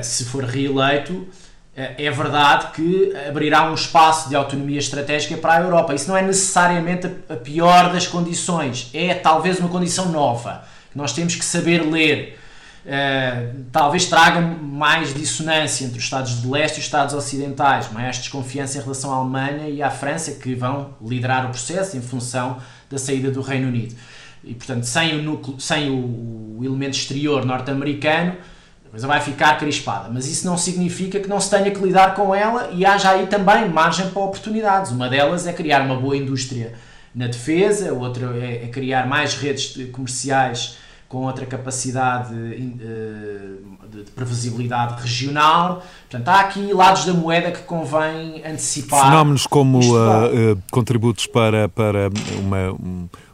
se 0.03 0.25
for 0.27 0.45
reeleito, 0.45 1.27
é 1.75 2.11
verdade 2.11 2.69
que 2.73 3.13
abrirá 3.29 3.71
um 3.71 3.75
espaço 3.75 4.29
de 4.29 4.37
autonomia 4.37 4.79
estratégica 4.79 5.37
para 5.37 5.55
a 5.55 5.61
Europa. 5.61 5.95
Isso 5.95 6.09
não 6.09 6.17
é 6.17 6.23
necessariamente 6.23 7.09
a 7.29 7.37
pior 7.37 7.93
das 7.93 8.07
condições, 8.07 8.91
é 8.95 9.15
talvez 9.15 9.59
uma 9.59 9.69
condição 9.69 10.11
nova. 10.11 10.63
Nós 10.95 11.13
temos 11.13 11.35
que 11.35 11.45
saber 11.45 11.83
ler. 11.83 12.40
Talvez 13.71 14.07
traga 14.07 14.41
mais 14.41 15.13
dissonância 15.13 15.85
entre 15.85 15.99
os 15.99 16.05
Estados 16.05 16.41
de 16.41 16.49
Leste 16.49 16.77
e 16.77 16.81
os 16.81 16.87
Estados 16.87 17.15
Ocidentais, 17.15 17.93
mais 17.93 18.19
desconfiança 18.19 18.79
em 18.79 18.81
relação 18.81 19.13
à 19.13 19.17
Alemanha 19.17 19.69
e 19.69 19.83
à 19.83 19.91
França, 19.91 20.33
que 20.33 20.55
vão 20.55 20.95
liderar 21.05 21.47
o 21.47 21.51
processo 21.51 21.97
em 21.97 22.01
função 22.01 22.59
da 22.91 22.99
saída 22.99 23.31
do 23.31 23.43
Reino 23.43 23.69
Unido. 23.69 23.95
E, 24.43 24.55
portanto, 24.55 24.85
sem 24.85 25.19
o, 25.19 25.23
núcleo, 25.23 25.61
sem 25.61 25.91
o, 25.91 26.59
o 26.59 26.65
elemento 26.65 26.97
exterior 26.97 27.45
norte-americano, 27.45 28.37
a 28.87 28.91
coisa 28.91 29.07
vai 29.07 29.21
ficar 29.21 29.57
crispada, 29.59 30.09
mas 30.11 30.27
isso 30.27 30.45
não 30.47 30.59
significa 30.59 31.21
que 31.21 31.29
não 31.29 31.39
se 31.39 31.49
tenha 31.49 31.71
que 31.71 31.79
lidar 31.79 32.15
com 32.15 32.35
ela 32.35 32.71
e 32.73 32.85
haja 32.85 33.11
aí 33.11 33.27
também 33.27 33.69
margem 33.69 34.11
para 34.11 34.23
oportunidades. 34.23 34.91
Uma 34.91 35.09
delas 35.09 35.47
é 35.47 35.53
criar 35.53 35.83
uma 35.83 35.95
boa 35.95 36.17
indústria 36.17 36.75
na 37.15 37.27
defesa, 37.27 37.93
outra 37.93 38.37
é, 38.37 38.67
criar 38.67 39.07
mais 39.07 39.35
redes 39.35 39.77
comerciais 39.93 40.77
com 41.11 41.25
outra 41.25 41.45
capacidade 41.45 42.33
de, 42.33 44.05
previsibilidade 44.15 45.03
regional. 45.03 45.83
Portanto, 46.09 46.29
há 46.29 46.41
aqui 46.43 46.73
lados 46.73 47.05
da 47.05 47.13
moeda 47.13 47.51
que 47.51 47.63
convém 47.63 48.41
antecipar. 48.47 49.07
Fenómenos 49.07 49.45
como 49.45 49.81
uh, 49.81 50.53
uh, 50.53 50.63
contributos 50.71 51.27
para, 51.27 51.69
para 51.69 52.11
uma, 52.39 52.71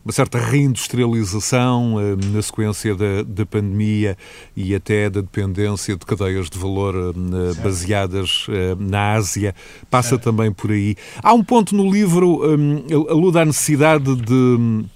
uma 0.02 0.12
certa 0.12 0.38
reindustrialização 0.38 1.96
uh, 1.96 2.16
na 2.32 2.40
sequência 2.40 2.94
da, 2.94 3.22
da 3.22 3.44
pandemia 3.44 4.16
e 4.56 4.74
até 4.74 5.10
da 5.10 5.20
dependência 5.20 5.94
de 5.96 6.06
cadeias 6.06 6.48
de 6.48 6.58
valor 6.58 6.94
baseadas 7.62 8.46
na 8.78 9.12
Ásia, 9.12 9.54
passa 9.90 10.10
certo. 10.10 10.22
também 10.22 10.50
por 10.50 10.70
aí. 10.70 10.96
Há 11.22 11.34
um 11.34 11.44
ponto 11.44 11.76
no 11.76 11.90
livro, 11.90 12.40
um, 12.42 12.86
aluda 13.10 13.42
à 13.42 13.44
necessidade 13.44 14.16
de 14.16 14.86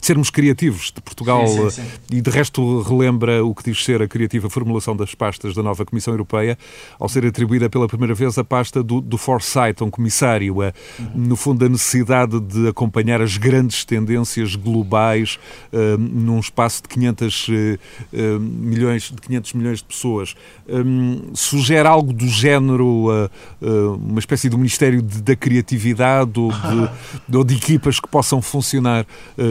de 0.00 0.06
sermos 0.06 0.30
criativos 0.30 0.90
de 0.94 1.00
Portugal 1.00 1.46
sim, 1.46 1.70
sim, 1.70 1.82
sim. 1.82 1.88
e 2.10 2.20
de 2.20 2.30
resto 2.30 2.80
relembra 2.82 3.44
o 3.44 3.54
que 3.54 3.70
diz 3.70 3.84
ser 3.84 4.00
a 4.00 4.08
criativa 4.08 4.48
formulação 4.48 4.96
das 4.96 5.14
pastas 5.14 5.54
da 5.54 5.62
nova 5.62 5.84
Comissão 5.84 6.14
Europeia 6.14 6.56
ao 6.98 7.08
ser 7.08 7.26
atribuída 7.26 7.68
pela 7.68 7.86
primeira 7.86 8.14
vez 8.14 8.38
a 8.38 8.44
pasta 8.44 8.82
do, 8.82 9.00
do 9.00 9.18
Foresight, 9.18 9.82
um 9.84 9.90
comissário, 9.90 10.62
a, 10.62 10.72
uhum. 10.98 11.10
no 11.14 11.36
fundo 11.36 11.64
a 11.64 11.68
necessidade 11.68 12.40
de 12.40 12.68
acompanhar 12.68 13.20
as 13.20 13.36
grandes 13.36 13.84
tendências 13.84 14.56
globais 14.56 15.38
uh, 15.72 15.98
num 15.98 16.40
espaço 16.40 16.82
de 16.82 16.88
500 16.88 17.48
uh, 17.48 17.52
uh, 17.52 18.40
milhões 18.40 19.10
de 19.10 19.20
500 19.20 19.52
milhões 19.52 19.78
de 19.78 19.84
pessoas. 19.84 20.34
Um, 20.68 21.34
sugere 21.34 21.86
algo 21.86 22.12
do 22.12 22.28
género 22.28 23.30
uma 23.60 24.20
espécie 24.20 24.48
de 24.48 24.56
Ministério 24.56 25.02
de, 25.02 25.20
da 25.20 25.34
Criatividade 25.34 26.38
ou 26.38 26.52
de, 26.52 26.90
ou 27.36 27.44
de 27.44 27.56
equipas 27.56 27.98
que 27.98 28.08
possam 28.08 28.40
funcionar 28.40 29.04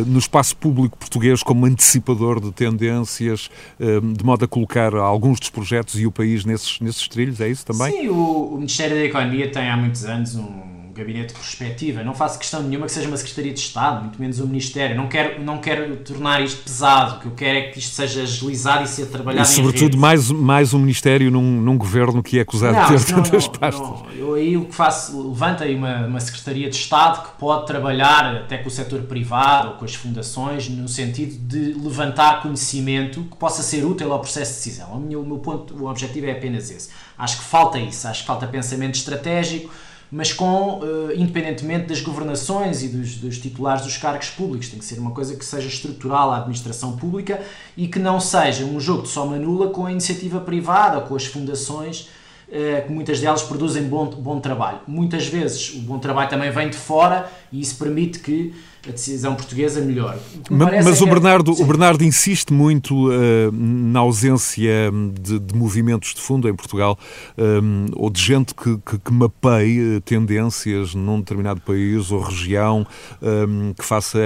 nos 0.07 0.27
espaço 0.29 0.38
público 0.55 0.97
português 0.97 1.43
como 1.43 1.65
antecipador 1.65 2.39
de 2.39 2.51
tendências, 2.51 3.49
eh, 3.79 3.99
de 3.99 4.23
modo 4.23 4.45
a 4.45 4.47
colocar 4.47 4.93
alguns 4.95 5.39
dos 5.39 5.49
projetos 5.49 5.99
e 5.99 6.05
o 6.05 6.11
país 6.11 6.45
nesses, 6.45 6.79
nesses 6.79 7.07
trilhos, 7.07 7.39
é 7.41 7.47
isso 7.47 7.65
também? 7.65 7.91
Sim, 7.91 8.09
o, 8.09 8.53
o 8.53 8.55
Ministério 8.55 8.95
da 8.95 9.03
Economia 9.03 9.51
tem 9.51 9.69
há 9.69 9.77
muitos 9.77 10.05
anos 10.05 10.35
um 10.35 10.78
gabinete 10.99 11.33
de 11.33 11.39
perspectiva. 11.39 12.03
Não 12.03 12.13
faço 12.13 12.37
questão 12.37 12.61
nenhuma 12.61 12.85
que 12.85 12.91
seja 12.91 13.07
uma 13.07 13.17
Secretaria 13.17 13.53
de 13.53 13.59
Estado, 13.59 14.01
muito 14.01 14.19
menos 14.19 14.39
um 14.39 14.45
Ministério. 14.45 14.95
Não 14.95 15.07
quero, 15.07 15.41
não 15.41 15.57
quero 15.57 15.95
tornar 15.97 16.41
isto 16.41 16.61
pesado. 16.63 17.17
O 17.17 17.19
que 17.19 17.25
eu 17.27 17.31
quero 17.31 17.57
é 17.57 17.61
que 17.69 17.79
isto 17.79 17.95
seja 17.95 18.23
agilizado 18.23 18.83
e 18.83 18.87
seja 18.87 19.09
trabalhado 19.09 19.47
e, 19.47 19.51
sobretudo, 19.51 19.97
mais, 19.97 20.29
mais 20.29 20.73
um 20.73 20.79
Ministério 20.79 21.31
num, 21.31 21.61
num 21.61 21.77
governo 21.77 22.21
que 22.21 22.37
é 22.37 22.41
acusado 22.41 22.75
não, 22.75 22.95
de 22.95 23.05
ter 23.05 23.13
tantas 23.13 23.47
pastas. 23.47 23.81
Não, 23.81 24.11
eu 24.11 24.33
aí 24.33 24.57
o 24.57 24.65
que 24.65 24.75
faço, 24.75 25.29
levanto 25.29 25.63
aí 25.63 25.75
uma, 25.75 26.07
uma 26.07 26.19
Secretaria 26.19 26.69
de 26.69 26.75
Estado 26.75 27.23
que 27.23 27.39
pode 27.39 27.65
trabalhar 27.65 28.35
até 28.35 28.57
com 28.57 28.67
o 28.67 28.71
setor 28.71 29.01
privado 29.03 29.69
ou 29.69 29.73
com 29.75 29.85
as 29.85 29.95
fundações 29.95 30.69
no 30.69 30.87
sentido 30.87 31.37
de 31.37 31.73
levantar 31.73 32.41
conhecimento 32.41 33.23
que 33.23 33.37
possa 33.37 33.63
ser 33.63 33.85
útil 33.85 34.11
ao 34.11 34.19
processo 34.19 34.51
de 34.51 34.57
decisão. 34.57 34.91
O 34.93 34.99
meu, 34.99 35.21
o 35.21 35.25
meu 35.25 35.39
ponto, 35.39 35.75
o 35.75 35.89
objetivo 35.89 36.27
é 36.27 36.31
apenas 36.31 36.69
esse. 36.69 36.89
Acho 37.17 37.37
que 37.37 37.43
falta 37.43 37.77
isso, 37.77 38.07
acho 38.07 38.21
que 38.21 38.27
falta 38.27 38.47
pensamento 38.47 38.95
estratégico, 38.95 39.71
mas 40.11 40.33
com, 40.33 40.79
uh, 40.79 41.11
independentemente 41.15 41.87
das 41.87 42.01
governações 42.01 42.83
e 42.83 42.87
dos, 42.87 43.15
dos, 43.15 43.37
titulares 43.37 43.83
dos 43.83 43.97
cargos 43.97 44.29
públicos. 44.29 44.69
Tem 44.69 44.79
que 44.79 44.85
ser 44.85 44.99
uma 44.99 45.11
coisa 45.11 45.35
que 45.35 45.45
seja 45.45 45.67
estrutural 45.67 46.31
à 46.31 46.37
administração 46.37 46.97
pública 46.97 47.41
e 47.77 47.87
que 47.87 47.99
não 47.99 48.19
seja 48.19 48.65
um 48.65 48.79
jogo 48.79 49.03
de 49.03 49.09
soma 49.09 49.37
nula 49.37 49.69
com 49.69 49.85
a 49.85 49.91
iniciativa 49.91 50.39
privada, 50.39 51.01
com 51.01 51.15
as 51.15 51.25
fundações, 51.25 52.09
uh, 52.47 52.85
que 52.85 52.91
muitas 52.91 53.19
delas 53.19 53.43
produzem 53.43 53.83
bom, 53.83 54.07
bom 54.07 54.39
trabalho. 54.39 54.79
Muitas 54.87 55.27
vezes 55.27 55.75
o 55.75 55.79
bom 55.81 55.99
trabalho 55.99 56.29
também 56.29 56.49
vem 56.49 56.69
de 56.69 56.77
fora 56.77 57.31
e 57.51 57.61
isso 57.61 57.77
permite 57.77 58.19
que 58.19 58.53
a 58.87 58.91
decisão 58.91 59.35
portuguesa 59.35 59.81
melhor. 59.81 60.17
Mas, 60.49 60.85
mas 60.85 61.01
o, 61.01 61.05
é 61.05 61.09
Bernardo, 61.09 61.51
o 61.51 61.65
Bernardo 61.65 62.03
insiste 62.03 62.53
muito 62.53 63.09
uh, 63.09 63.51
na 63.51 63.99
ausência 63.99 64.91
de, 65.19 65.37
de, 65.37 65.55
movimentos 65.55 66.13
de 66.13 66.21
fundo 66.21 66.47
em 66.47 66.55
Portugal 66.55 66.97
um, 67.37 67.85
eh, 67.87 67.91
ou 67.95 68.09
de 68.09 68.21
gente 68.21 68.53
que, 68.55 68.77
que, 68.77 68.97
que 68.97 69.13
mapeie 69.13 69.99
tendências 70.01 70.95
num 70.95 71.19
determinado 71.19 71.59
país 71.61 72.09
ou 72.11 72.21
região, 72.21 72.87
um, 73.21 73.73
que 73.73 73.83
faça 73.83 74.17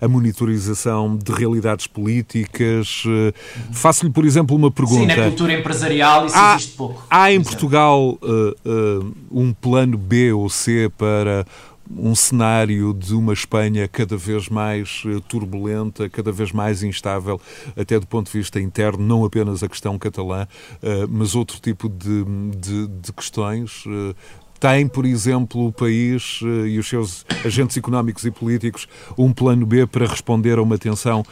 a, 0.00 0.04
a, 0.04 0.08
monitorização 0.08 1.16
de 1.16 1.32
realidades 1.32 1.86
políticas. 1.86 3.04
Uh, 3.04 3.32
Faço-lhe, 3.72 4.12
por 4.12 4.24
exemplo, 4.24 4.56
uma 4.56 4.70
pergunta. 4.70 5.00
Sim, 5.00 5.06
na 5.06 5.26
cultura 5.28 5.52
empresarial 5.54 6.26
isso 6.26 6.36
há, 6.36 6.54
existe 6.54 6.76
pouco. 6.76 7.04
Há 7.10 7.32
em 7.32 7.42
Portugal 7.42 8.18
uh, 8.22 9.14
um 9.30 9.52
plano 9.52 9.98
B 9.98 10.32
ou 10.32 10.48
C 10.48 10.90
para 10.96 11.44
um 11.90 12.14
cenário 12.14 12.94
de 12.94 13.14
uma 13.14 13.32
Espanha 13.32 13.86
cada 13.88 14.16
vez 14.16 14.48
mais 14.48 15.02
eh, 15.06 15.20
turbulenta, 15.28 16.08
cada 16.08 16.32
vez 16.32 16.52
mais 16.52 16.82
instável, 16.82 17.40
até 17.76 17.98
do 17.98 18.06
ponto 18.06 18.30
de 18.30 18.38
vista 18.38 18.60
interno, 18.60 19.04
não 19.04 19.24
apenas 19.24 19.62
a 19.62 19.68
questão 19.68 19.98
catalã, 19.98 20.46
eh, 20.82 21.06
mas 21.08 21.34
outro 21.34 21.60
tipo 21.60 21.88
de, 21.88 22.24
de, 22.56 22.86
de 22.86 23.12
questões. 23.12 23.84
Eh, 23.86 24.14
tem, 24.60 24.86
por 24.86 25.04
exemplo, 25.04 25.66
o 25.66 25.72
país 25.72 26.38
e 26.68 26.78
os 26.78 26.88
seus 26.88 27.26
agentes 27.44 27.76
económicos 27.76 28.24
e 28.24 28.30
políticos 28.30 28.86
um 29.18 29.32
plano 29.32 29.66
B 29.66 29.88
para 29.88 30.06
responder 30.06 30.56
a 30.56 30.62
uma 30.62 30.78
tensão 30.78 31.24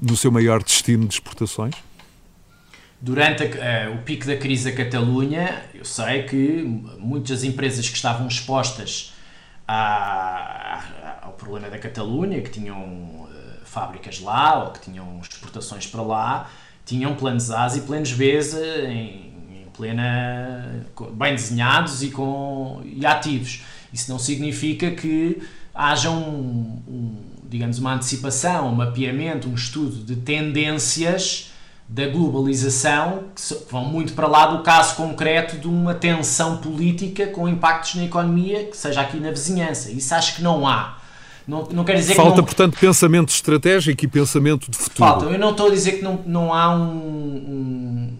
no 0.00 0.16
seu 0.16 0.30
maior 0.30 0.62
destino 0.62 1.04
de 1.04 1.14
exportações? 1.14 1.74
Durante 3.00 3.42
a, 3.42 3.90
o 3.90 3.98
pico 4.04 4.26
da 4.26 4.36
crise 4.36 4.70
da 4.70 4.76
Catalunha, 4.76 5.64
eu 5.74 5.84
sei 5.84 6.22
que 6.22 6.62
muitas 7.00 7.42
empresas 7.42 7.88
que 7.88 7.96
estavam 7.96 8.28
expostas 8.28 9.12
à, 9.68 10.82
ao 11.22 11.32
problema 11.32 11.68
da 11.68 11.78
Catalunha, 11.78 12.40
que 12.40 12.50
tinham 12.50 12.80
uh, 12.80 13.28
fábricas 13.64 14.20
lá 14.20 14.64
ou 14.64 14.70
que 14.72 14.80
tinham 14.80 15.20
exportações 15.20 15.86
para 15.86 16.02
lá, 16.02 16.50
tinham 16.86 17.14
planos 17.14 17.50
A 17.50 17.68
e 17.76 17.82
planos 17.82 18.12
B 18.12 18.40
em, 18.88 19.62
em 19.62 19.66
plena, 19.76 20.86
bem 21.12 21.34
desenhados 21.34 22.02
e, 22.02 22.10
com, 22.10 22.80
e 22.82 23.04
ativos. 23.04 23.62
Isso 23.92 24.10
não 24.10 24.18
significa 24.18 24.90
que 24.90 25.42
haja 25.74 26.10
um, 26.10 26.82
um, 26.88 27.16
digamos, 27.44 27.78
uma 27.78 27.94
antecipação, 27.94 28.68
um 28.68 28.74
mapeamento, 28.74 29.48
um 29.48 29.54
estudo 29.54 30.02
de 30.02 30.16
tendências 30.16 31.52
da 31.88 32.06
globalização 32.06 33.24
que 33.34 33.42
vão 33.70 33.86
muito 33.86 34.12
para 34.12 34.26
lá 34.26 34.46
do 34.46 34.62
caso 34.62 34.94
concreto 34.94 35.56
de 35.56 35.66
uma 35.66 35.94
tensão 35.94 36.58
política 36.58 37.28
com 37.28 37.48
impactos 37.48 37.94
na 37.94 38.04
economia, 38.04 38.64
que 38.64 38.76
seja 38.76 39.00
aqui 39.00 39.18
na 39.18 39.30
vizinhança. 39.30 39.90
Isso 39.90 40.14
acho 40.14 40.36
que 40.36 40.42
não 40.42 40.68
há. 40.68 40.98
Não, 41.46 41.66
não 41.72 41.84
quer 41.84 41.94
dizer 41.94 42.14
Falta, 42.14 42.32
que 42.32 42.36
não... 42.36 42.44
portanto, 42.44 42.78
pensamento 42.78 43.30
estratégico 43.30 44.04
e 44.04 44.08
pensamento 44.08 44.70
de 44.70 44.76
futuro. 44.76 45.08
Falta. 45.08 45.24
Eu 45.24 45.38
não 45.38 45.52
estou 45.52 45.68
a 45.68 45.70
dizer 45.70 45.92
que 45.92 46.02
não, 46.02 46.20
não 46.26 46.52
há 46.52 46.74
um, 46.76 46.82
um 46.82 48.16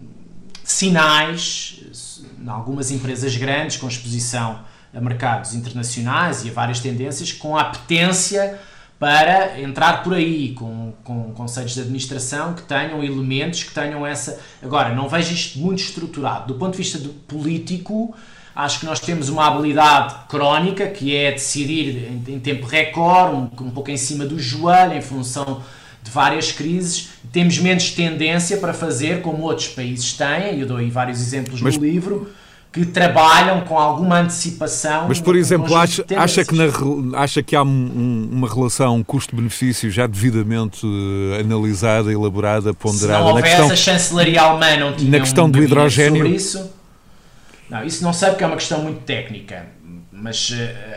sinais 0.63 2.23
em 2.43 2.49
algumas 2.49 2.89
empresas 2.89 3.35
grandes 3.35 3.77
com 3.77 3.87
exposição 3.87 4.61
a 4.91 4.99
mercados 4.99 5.53
internacionais 5.53 6.43
e 6.43 6.49
a 6.49 6.51
várias 6.53 6.79
tendências 6.79 7.31
com 7.31 7.55
a 7.55 7.61
apetência 7.61 8.59
para 8.99 9.59
entrar 9.61 10.03
por 10.03 10.13
aí 10.13 10.49
com, 10.49 10.91
com 11.05 11.31
conselhos 11.31 11.73
de 11.73 11.79
administração 11.79 12.53
que 12.53 12.63
tenham 12.63 13.01
elementos 13.01 13.63
que 13.63 13.73
tenham 13.73 14.05
essa. 14.05 14.39
Agora, 14.61 14.93
não 14.93 15.07
vejo 15.07 15.33
isto 15.33 15.57
muito 15.57 15.79
estruturado. 15.79 16.53
Do 16.53 16.59
ponto 16.59 16.73
de 16.73 16.79
vista 16.79 16.97
do 16.97 17.09
político, 17.09 18.13
acho 18.53 18.81
que 18.81 18.85
nós 18.85 18.99
temos 18.99 19.29
uma 19.29 19.47
habilidade 19.47 20.15
crónica 20.27 20.85
que 20.87 21.15
é 21.15 21.31
decidir 21.31 22.11
em, 22.11 22.33
em 22.33 22.39
tempo 22.39 22.65
recorde, 22.65 23.35
um, 23.35 23.67
um 23.67 23.71
pouco 23.71 23.89
em 23.89 23.97
cima 23.97 24.25
do 24.25 24.37
joelho, 24.37 24.93
em 24.93 25.01
função 25.01 25.63
de 26.03 26.11
várias 26.11 26.51
crises. 26.51 27.11
Temos 27.31 27.57
menos 27.57 27.91
tendência 27.91 28.57
para 28.57 28.73
fazer 28.73 29.21
como 29.21 29.43
outros 29.43 29.69
países 29.69 30.11
têm, 30.11 30.59
eu 30.59 30.67
dou 30.67 30.75
aí 30.75 30.89
vários 30.89 31.21
exemplos 31.21 31.61
Mas... 31.61 31.77
no 31.77 31.81
livro 31.81 32.29
que 32.71 32.85
trabalham 32.85 33.61
com 33.61 33.77
alguma 33.77 34.19
antecipação. 34.19 35.07
Mas, 35.07 35.19
por 35.19 35.35
exemplo, 35.35 35.75
acha, 35.75 36.05
acha, 36.15 36.45
que 36.45 36.55
na, 36.55 36.65
acha 37.19 37.41
que 37.41 37.55
há 37.55 37.63
um, 37.63 38.29
uma 38.31 38.47
relação 38.47 39.03
custo-benefício 39.03 39.89
já 39.89 40.05
devidamente 40.05 40.85
uh, 40.85 41.39
analisada, 41.39 42.11
elaborada, 42.11 42.73
ponderada? 42.73 43.19
Se 43.19 43.23
não 43.23 43.27
houvesse 43.27 43.57
na 43.57 43.69
questão, 43.69 43.71
a 43.71 43.75
chancelaria 43.75 44.41
alemã 44.41 44.77
não 44.77 44.95
tinha 44.95 45.11
na 45.11 45.19
questão 45.19 45.45
um 45.45 45.49
do 45.49 45.63
hidrogênio. 45.63 46.27
Isso? 46.27 46.71
Não, 47.69 47.83
isso 47.83 48.03
não 48.03 48.13
sei 48.13 48.29
porque 48.29 48.43
é 48.43 48.47
uma 48.47 48.55
questão 48.55 48.83
muito 48.83 48.99
técnica, 49.01 49.65
mas 50.11 50.51
uh, 50.51 50.55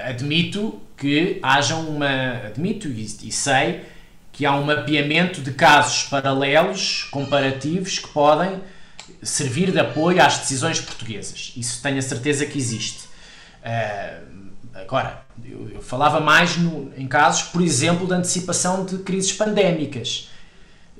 admito 0.08 0.78
que 0.96 1.38
haja 1.42 1.74
uma. 1.76 2.46
Admito 2.46 2.86
e, 2.88 3.02
e 3.02 3.32
sei 3.32 3.80
que 4.30 4.44
há 4.44 4.54
um 4.54 4.64
mapeamento 4.64 5.40
de 5.40 5.52
casos 5.52 6.04
paralelos, 6.04 7.04
comparativos, 7.10 7.98
que 7.98 8.08
podem 8.08 8.60
servir 9.22 9.70
de 9.70 9.78
apoio 9.78 10.20
às 10.22 10.38
decisões 10.38 10.80
portuguesas. 10.80 11.52
Isso 11.56 11.80
tenho 11.82 11.98
a 11.98 12.02
certeza 12.02 12.44
que 12.44 12.58
existe. 12.58 13.04
Uh, 13.62 14.50
agora, 14.74 15.22
eu, 15.44 15.70
eu, 15.74 15.82
falava 15.82 16.20
mais 16.20 16.56
no, 16.56 16.92
em 16.96 17.06
casos, 17.06 17.44
por 17.44 17.62
exemplo, 17.62 18.06
de 18.06 18.14
antecipação 18.14 18.84
de 18.84 18.98
crises 18.98 19.32
pandémicas. 19.32 20.28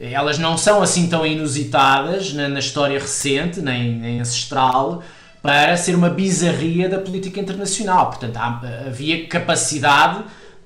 Elas 0.01 0.39
não 0.39 0.57
são 0.57 0.83
assim 0.83 1.09
tão 1.09 1.27
inusitadas 1.27 2.33
na, 2.33 2.49
na 2.49 2.59
história 2.59 2.99
recente, 2.99 3.61
nem, 3.61 3.95
nem, 3.97 4.21
ancestral, 4.21 5.03
para 5.43 5.77
ser 5.77 5.95
uma 5.95 6.09
bizarria 6.09 6.89
da 6.89 6.99
política 6.99 7.41
internacional. 7.41 8.07
Portanto, 8.07 8.37
há, 8.37 8.61
havia 8.87 9.27
capacidade 9.27 10.25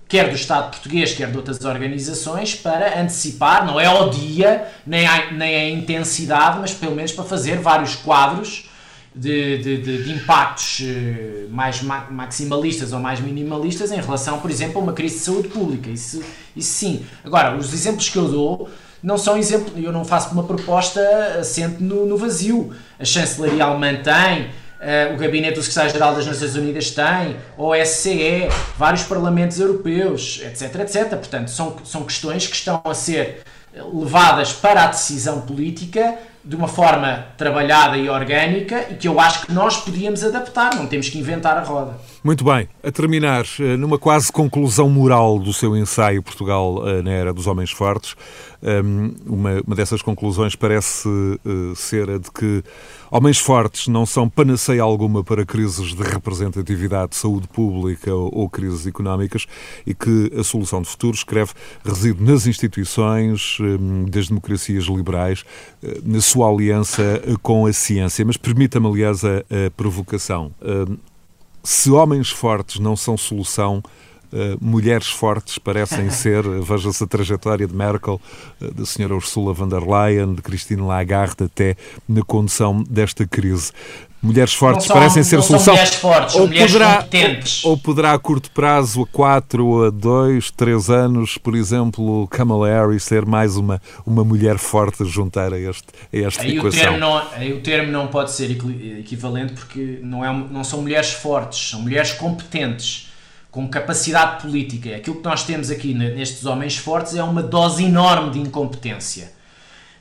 quer 0.09 0.29
do 0.29 0.37
Estado 0.37 0.71
português, 0.71 1.15
quer 1.15 1.31
de 1.31 1.37
outras 1.37 1.65
organizações, 1.65 2.55
para 2.55 3.01
antecipar, 3.01 3.67
não 3.67 3.81
é 3.81 3.87
ao 3.87 4.11
dia, 4.11 4.67
nem 4.87 5.07
a, 5.07 5.33
nem 5.33 5.75
intensidade, 5.75 6.59
mas 6.61 6.73
pelo 6.73 6.95
menos 6.95 7.13
para 7.13 7.25
fazer 7.25 7.59
vários 7.59 7.97
quadros 7.97 8.69
de, 9.15 9.59
de, 9.59 9.77
de, 9.79 10.05
de 10.05 10.13
impactos 10.13 10.83
eh, 10.83 11.47
mais 11.51 11.81
maximalistas 11.83 12.93
ou 12.93 13.01
mais 13.01 13.19
minimalistas 13.19 13.91
em 13.91 14.01
relação, 14.01 14.39
por 14.41 14.51
exemplo, 14.51 14.79
a 14.79 14.83
uma 14.83 14.93
crise 14.93 15.17
de 15.17 15.21
saúde 15.23 15.49
pública. 15.49 15.89
Isso, 15.89 16.23
isso 16.55 16.75
sim. 16.75 17.07
Agora, 17.25 17.57
os 17.57 17.73
exemplos 17.73 18.11
que 18.11 18.19
eu 18.19 18.29
dou 18.29 18.69
não 19.03 19.17
são 19.17 19.39
exemplos, 19.39 19.73
eu 19.83 19.91
não 19.91 20.05
faço 20.05 20.33
uma 20.35 20.45
proposta 20.45 21.01
assente 21.41 21.83
no, 21.83 22.05
no 22.05 22.19
vazio. 22.19 22.75
A 22.99 23.05
chancelaria 23.05 23.65
alemã 23.65 23.95
tem, 24.03 24.51
Uh, 24.87 25.15
o 25.15 25.17
Gabinete 25.17 25.57
do 25.57 25.63
Secretário-Geral 25.65 26.15
das 26.15 26.27
Nações 26.27 26.55
Unidas 26.55 26.93
tem, 26.93 27.37
OSCE, 27.59 28.49
vários 28.79 29.03
parlamentos 29.03 29.59
europeus, 29.59 30.41
etc, 30.45 30.77
etc. 30.77 31.09
Portanto, 31.09 31.51
são, 31.51 31.77
são 31.85 32.05
questões 32.05 32.47
que 32.47 32.55
estão 32.55 32.81
a 32.85 32.95
ser 32.95 33.43
levadas 33.93 34.53
para 34.53 34.85
a 34.85 34.87
decisão 34.87 35.41
política 35.41 36.17
de 36.45 36.55
uma 36.55 36.69
forma 36.69 37.27
trabalhada 37.37 37.97
e 37.97 38.09
orgânica 38.09 38.87
e 38.89 38.95
que 38.95 39.09
eu 39.09 39.19
acho 39.19 39.47
que 39.47 39.53
nós 39.53 39.79
podíamos 39.79 40.23
adaptar, 40.23 40.77
não 40.77 40.87
temos 40.87 41.09
que 41.09 41.19
inventar 41.19 41.59
a 41.59 41.63
roda. 41.63 41.99
Muito 42.27 42.45
bem, 42.45 42.69
a 42.83 42.91
terminar, 42.91 43.45
eh, 43.61 43.77
numa 43.77 44.01
quase 44.01 44.33
conclusão 44.33 44.91
moral 44.91 45.39
do 45.39 45.53
seu 45.53 45.77
ensaio 45.77 46.21
Portugal 46.21 46.83
eh, 46.85 47.01
na 47.01 47.13
Era 47.13 47.33
dos 47.33 47.47
Homens 47.47 47.71
Fortes, 47.71 48.17
ehm, 48.61 49.15
uma, 49.25 49.63
dessas 49.77 50.03
conclusões 50.03 50.57
parece 50.57 51.09
eh, 51.09 51.73
ser 51.77 52.11
a 52.11 52.19
de 52.19 52.29
que 52.33 52.65
homens 53.13 53.39
fortes 53.39 53.87
não 53.87 54.05
são 54.05 54.29
panaceia 54.29 54.83
alguma 54.83 55.23
para 55.23 55.47
crises 55.47 55.95
de 55.95 56.03
representatividade, 56.03 57.11
de 57.11 57.17
saúde 57.17 57.47
pública 57.47 58.13
ou, 58.13 58.51
crises 58.51 58.89
económicas 58.89 59.47
e 59.87 59.95
que 59.95 60.33
a 60.37 60.43
solução 60.43 60.83
de 60.83 60.89
futuro, 60.89 61.15
escreve, 61.15 61.53
reside 61.85 62.21
nas 62.21 62.45
instituições, 62.49 63.59
ehm, 63.61 64.07
das 64.11 64.27
democracias 64.27 64.87
liberais, 64.87 65.45
na 66.05 66.21
sua 66.21 66.51
aliança 66.51 67.23
com 67.41 67.67
a 67.67 67.73
ciência. 67.73 68.25
Mas 68.25 68.37
permita-me, 68.37 68.89
aliás, 68.89 69.25
a, 69.25 69.39
a 69.67 69.71
provocação. 69.77 70.51
Se 71.67 71.91
homens 71.91 72.31
fortes 72.31 72.79
não 72.79 72.95
são 72.95 73.17
solução, 73.17 73.83
Uh, 74.27 74.59
mulheres 74.61 75.07
fortes 75.07 75.57
parecem 75.57 76.11
ser, 76.11 76.43
veja-se 76.43 77.05
a 77.05 77.07
trajetória 77.07 77.65
de 77.65 77.73
Merkel, 77.73 78.21
uh, 78.61 78.75
da 78.75 78.85
senhora 78.85 79.15
Ursula 79.15 79.55
von 79.55 79.69
der 79.69 79.81
Leyen, 79.81 80.35
de 80.35 80.43
Christine 80.43 80.83
Lagarde, 80.83 81.45
até 81.45 81.77
na 82.09 82.23
condução 82.23 82.83
desta 82.83 83.25
crise. 83.25 83.71
Mulheres 84.27 84.55
fortes 84.55 84.87
são, 84.87 84.97
parecem 84.97 85.23
ser 85.23 85.41
solução. 85.41 85.75
mulheres 85.75 85.95
fortes, 85.95 86.35
ou 86.35 86.49
mulheres 86.49 86.73
poderá, 86.73 86.97
competentes. 86.97 87.65
Ou, 87.65 87.71
ou, 87.71 87.79
poderá 87.79 88.13
a 88.13 88.19
curto 88.19 88.51
prazo, 88.51 89.03
a 89.03 89.07
4, 89.07 89.85
a 89.85 89.91
2, 89.91 90.51
3 90.51 90.91
anos, 90.91 91.39
por 91.39 91.55
exemplo, 91.55 92.27
Kamala 92.27 92.69
Harris 92.69 93.05
ser 93.05 93.25
mais 93.25 93.57
uma, 93.57 93.81
uma 94.05 94.25
mulher 94.25 94.59
forte 94.59 95.05
a 95.05 95.07
juntar 95.07 95.53
a, 95.53 95.59
este, 95.59 95.87
a 96.13 96.17
esta 96.19 96.43
aí 96.43 96.57
equação. 96.57 96.81
O 96.81 96.83
termo 96.83 96.99
não, 96.99 97.23
aí 97.37 97.53
o 97.53 97.61
termo 97.61 97.93
não 97.93 98.09
pode 98.09 98.33
ser 98.33 98.51
equivalente 98.51 99.53
porque 99.53 100.01
não, 100.03 100.25
é, 100.25 100.33
não 100.51 100.65
são 100.65 100.83
mulheres 100.83 101.13
fortes, 101.13 101.71
são 101.71 101.83
mulheres 101.83 102.11
competentes, 102.11 103.13
com 103.49 103.69
capacidade 103.69 104.43
política. 104.43 104.97
Aquilo 104.97 105.17
que 105.17 105.25
nós 105.25 105.45
temos 105.45 105.71
aqui 105.71 105.95
nestes 105.95 106.45
homens 106.47 106.77
fortes 106.77 107.15
é 107.15 107.23
uma 107.23 107.45
dose 107.45 107.85
enorme 107.85 108.33
de 108.33 108.41
incompetência. 108.41 109.31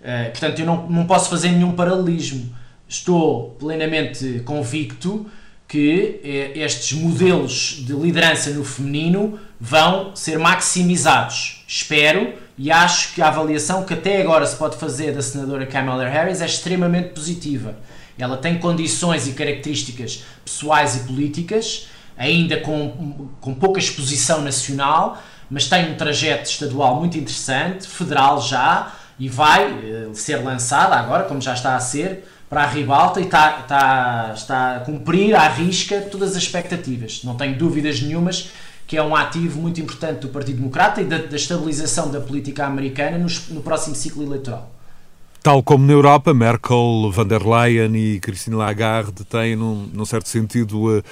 Uh, 0.01 0.31
portanto, 0.31 0.59
eu 0.59 0.65
não, 0.65 0.87
não 0.89 1.05
posso 1.05 1.29
fazer 1.29 1.49
nenhum 1.49 1.71
paralelismo 1.71 2.64
estou 2.87 3.51
plenamente 3.59 4.41
convicto 4.45 5.25
que 5.67 6.21
eh, 6.23 6.59
estes 6.59 6.97
modelos 6.97 7.83
de 7.85 7.93
liderança 7.93 8.51
no 8.51 8.63
feminino 8.63 9.39
vão 9.59 10.15
ser 10.15 10.37
maximizados. 10.37 11.63
Espero 11.67 12.33
e 12.57 12.71
acho 12.71 13.13
que 13.13 13.21
a 13.21 13.27
avaliação 13.27 13.83
que 13.83 13.93
até 13.93 14.21
agora 14.21 14.45
se 14.45 14.55
pode 14.55 14.77
fazer 14.77 15.13
da 15.13 15.21
senadora 15.21 15.65
Kamala 15.65 16.07
Harris 16.07 16.41
é 16.41 16.45
extremamente 16.45 17.09
positiva. 17.09 17.75
Ela 18.17 18.37
tem 18.37 18.57
condições 18.57 19.27
e 19.27 19.31
características 19.33 20.23
pessoais 20.43 20.95
e 20.95 20.99
políticas, 20.99 21.87
ainda 22.17 22.61
com, 22.61 23.29
com 23.41 23.53
pouca 23.53 23.79
exposição 23.79 24.41
nacional, 24.41 25.21
mas 25.49 25.67
tem 25.67 25.91
um 25.91 25.95
trajeto 25.95 26.49
estadual 26.49 26.95
muito 26.95 27.17
interessante, 27.17 27.87
federal 27.87 28.41
já, 28.41 28.93
e 29.19 29.27
vai 29.27 29.71
uh, 29.71 30.15
ser 30.15 30.37
lançada 30.37 30.95
agora, 30.95 31.23
como 31.23 31.41
já 31.41 31.53
está 31.53 31.75
a 31.75 31.79
ser, 31.79 32.25
para 32.55 32.63
a 32.63 32.67
ribalta 32.67 33.19
e 33.19 33.25
está, 33.25 33.59
está, 33.59 34.31
está 34.33 34.75
a 34.77 34.79
cumprir 34.79 35.35
à 35.35 35.45
risca 35.49 35.99
todas 35.99 36.37
as 36.37 36.43
expectativas. 36.43 37.19
Não 37.21 37.35
tenho 37.35 37.57
dúvidas 37.57 38.01
nenhumas 38.01 38.49
que 38.87 38.95
é 38.95 39.03
um 39.03 39.13
ativo 39.13 39.59
muito 39.59 39.81
importante 39.81 40.21
do 40.21 40.29
Partido 40.29 40.59
Democrata 40.59 41.01
e 41.01 41.03
da, 41.05 41.17
da 41.17 41.35
estabilização 41.35 42.09
da 42.09 42.21
política 42.21 42.65
americana 42.65 43.17
no, 43.17 43.27
no, 43.49 43.61
próximo 43.61 43.93
ciclo 43.93 44.23
eleitoral. 44.23 44.71
Tal 45.43 45.61
como 45.61 45.85
na 45.85 45.91
Europa, 45.91 46.33
Merkel, 46.33 47.11
van 47.11 47.27
der 47.27 47.45
Leyen 47.45 47.93
e 47.93 48.21
Christine 48.21 48.55
Lagarde 48.55 49.25
têm, 49.25 49.57
num, 49.57 49.89
num 49.93 50.05
certo 50.05 50.29
sentido, 50.29 50.97
uh, 50.97 51.03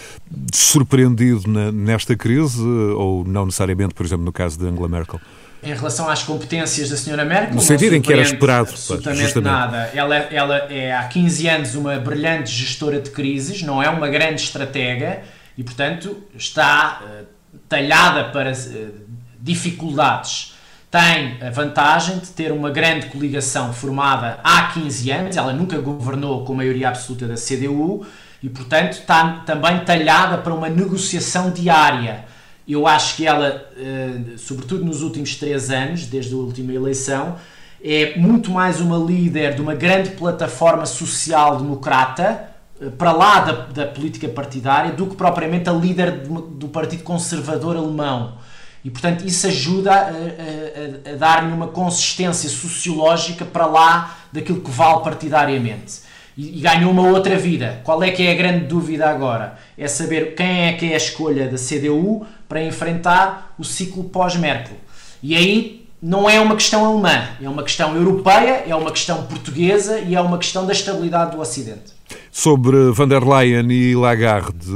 surpreendido 0.53 1.45
na, 1.45 1.73
nesta 1.73 2.15
crise, 2.15 2.61
uh, 2.61 2.97
ou 2.97 3.25
não 3.25 3.47
necessariamente, 3.47 3.93
por 3.93 4.05
exemplo, 4.05 4.23
no 4.23 4.31
caso 4.31 4.57
de 4.57 4.65
Angela 4.65 4.87
Merkel? 4.87 5.19
Em 5.63 5.73
relação 5.73 6.09
às 6.09 6.23
competências 6.23 6.89
da 6.89 6.97
senhora 6.97 7.23
Merkel. 7.23 7.55
No 7.55 7.61
sentido 7.61 7.95
em 7.95 8.01
que 8.01 8.11
era 8.11 8.21
esperado. 8.21 8.69
Absolutamente 8.69 9.23
justamente. 9.23 9.51
nada. 9.51 9.91
Ela, 9.93 10.15
ela 10.15 10.57
é 10.69 10.93
há 10.93 11.03
15 11.03 11.47
anos 11.47 11.75
uma 11.75 11.97
brilhante 11.97 12.51
gestora 12.51 12.99
de 12.99 13.09
crises, 13.09 13.61
não 13.61 13.81
é 13.81 13.89
uma 13.89 14.07
grande 14.07 14.41
estratega 14.41 15.21
e, 15.57 15.63
portanto, 15.63 16.17
está 16.35 17.01
uh, 17.03 17.25
talhada 17.69 18.25
para 18.25 18.51
uh, 18.51 18.91
dificuldades. 19.39 20.53
tem 20.89 21.37
a 21.41 21.49
vantagem 21.49 22.19
de 22.19 22.27
ter 22.27 22.51
uma 22.51 22.69
grande 22.69 23.07
coligação 23.07 23.73
formada 23.73 24.39
há 24.43 24.71
15 24.73 25.11
anos, 25.11 25.37
ela 25.37 25.53
nunca 25.53 25.77
governou 25.79 26.43
com 26.45 26.53
maioria 26.53 26.89
absoluta 26.89 27.27
da 27.27 27.35
CDU 27.35 28.05
e, 28.41 28.49
portanto, 28.49 28.93
está 28.93 29.41
também 29.45 29.79
talhada 29.85 30.37
para 30.37 30.53
uma 30.53 30.69
negociação 30.69 31.49
diária. 31.51 32.25
Eu 32.67 32.87
acho 32.87 33.17
que 33.17 33.27
ela, 33.27 33.69
eh, 33.77 34.37
sobretudo 34.37 34.85
nos 34.85 35.01
últimos 35.01 35.35
três 35.35 35.69
anos, 35.69 36.05
desde 36.05 36.33
a 36.33 36.37
última 36.37 36.71
eleição, 36.71 37.35
é 37.83 38.17
muito 38.17 38.49
mais 38.51 38.79
uma 38.79 38.97
líder 38.97 39.55
de 39.55 39.61
uma 39.61 39.75
grande 39.75 40.11
plataforma 40.11 40.85
social-democrata, 40.85 42.49
eh, 42.81 42.89
para 42.97 43.11
lá 43.11 43.39
da, 43.39 43.51
da, 43.65 43.87
política 43.87 44.29
partidária, 44.29 44.93
do 44.93 45.07
que 45.07 45.15
propriamente 45.15 45.69
a 45.69 45.73
líder 45.73 46.23
do 46.25 46.69
Partido 46.69 47.03
Conservador 47.03 47.75
Alemão. 47.75 48.35
E, 48.83 48.89
portanto, 48.89 49.25
isso 49.25 49.45
ajuda 49.47 49.91
a, 49.91 51.09
a, 51.09 51.13
a 51.13 51.15
dar-lhe 51.17 51.51
uma 51.51 51.67
consistência 51.67 52.49
sociológica 52.49 53.43
para 53.43 53.65
lá 53.65 54.17
daquilo 54.31 54.61
que 54.61 54.71
vale 54.71 55.03
partidariamente. 55.03 56.02
E, 56.37 56.61
ganhou 56.61 56.91
uma 56.91 57.07
outra 57.07 57.37
vida. 57.37 57.81
Qual 57.83 58.01
é 58.03 58.11
que 58.11 58.23
é 58.23 58.31
a 58.31 58.35
grande 58.35 58.65
dúvida 58.65 59.09
agora? 59.09 59.57
É 59.77 59.87
saber 59.87 60.35
quem 60.35 60.67
é 60.67 60.73
que 60.73 60.91
é 60.91 60.93
a 60.93 60.97
escolha 60.97 61.47
da 61.47 61.57
CDU 61.57 62.25
para 62.47 62.63
enfrentar 62.63 63.53
o 63.57 63.63
ciclo 63.63 64.05
pós-Merkel. 64.05 64.77
E 65.21 65.35
aí 65.35 65.87
não 66.01 66.29
é 66.29 66.39
uma 66.39 66.55
questão 66.55 66.85
alemã, 66.85 67.29
é 67.41 67.47
uma 67.47 67.63
questão 67.63 67.95
europeia, 67.95 68.63
é 68.67 68.75
uma 68.75 68.91
questão 68.91 69.23
portuguesa 69.23 69.99
e 69.99 70.15
é 70.15 70.21
uma 70.21 70.37
questão 70.37 70.65
da 70.65 70.73
estabilidade 70.73 71.31
do 71.31 71.39
Ocidente. 71.39 71.93
Sobre 72.31 72.91
van 72.91 73.07
der 73.07 73.23
Leyen 73.23 73.71
e 73.71 73.95
Lagarde, 73.95 74.69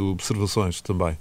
observações 0.00 0.80
também 0.80 1.16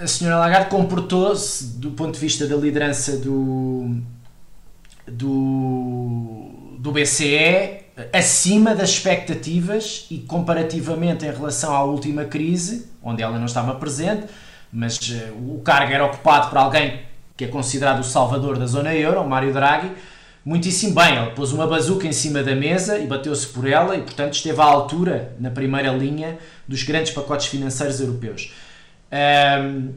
a 0.00 0.06
senhora 0.06 0.38
Lagarde 0.38 0.70
comportou-se 0.70 1.78
do 1.78 1.90
ponto 1.90 2.14
de 2.14 2.20
vista 2.20 2.46
da 2.46 2.56
liderança 2.56 3.18
do, 3.18 3.96
do, 5.06 6.50
do 6.78 6.90
BCE 6.90 7.82
acima 8.12 8.74
das 8.74 8.90
expectativas 8.90 10.06
e 10.10 10.18
comparativamente 10.18 11.24
em 11.24 11.30
relação 11.30 11.74
à 11.74 11.82
última 11.82 12.24
crise, 12.24 12.88
onde 13.02 13.22
ela 13.22 13.38
não 13.38 13.46
estava 13.46 13.74
presente, 13.74 14.26
mas 14.72 14.98
uh, 14.98 15.54
o 15.54 15.60
cargo 15.64 15.92
era 15.92 16.04
ocupado 16.04 16.48
por 16.48 16.58
alguém 16.58 17.00
que 17.36 17.44
é 17.44 17.48
considerado 17.48 18.00
o 18.00 18.04
salvador 18.04 18.58
da 18.58 18.66
zona 18.66 18.94
euro, 18.94 19.20
o 19.20 19.28
Mário 19.28 19.52
Draghi, 19.52 19.90
muitíssimo 20.44 20.94
bem. 20.94 21.16
Ele 21.16 21.30
pôs 21.30 21.52
uma 21.52 21.66
bazuca 21.66 22.06
em 22.06 22.12
cima 22.12 22.42
da 22.42 22.54
mesa 22.54 22.98
e 22.98 23.06
bateu-se 23.06 23.46
por 23.46 23.66
ela 23.66 23.96
e, 23.96 24.02
portanto, 24.02 24.34
esteve 24.34 24.60
à 24.60 24.64
altura, 24.64 25.34
na 25.40 25.50
primeira 25.50 25.90
linha, 25.90 26.38
dos 26.68 26.82
grandes 26.82 27.12
pacotes 27.12 27.46
financeiros 27.46 27.98
europeus. 27.98 28.52
Um, 29.10 29.94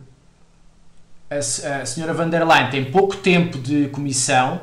a, 1.30 1.36
a 1.82 1.86
senhora 1.86 2.14
van 2.14 2.30
der 2.30 2.48
Leyen 2.48 2.70
tem 2.70 2.86
pouco 2.86 3.18
tempo 3.18 3.58
de 3.58 3.90
comissão, 3.90 4.62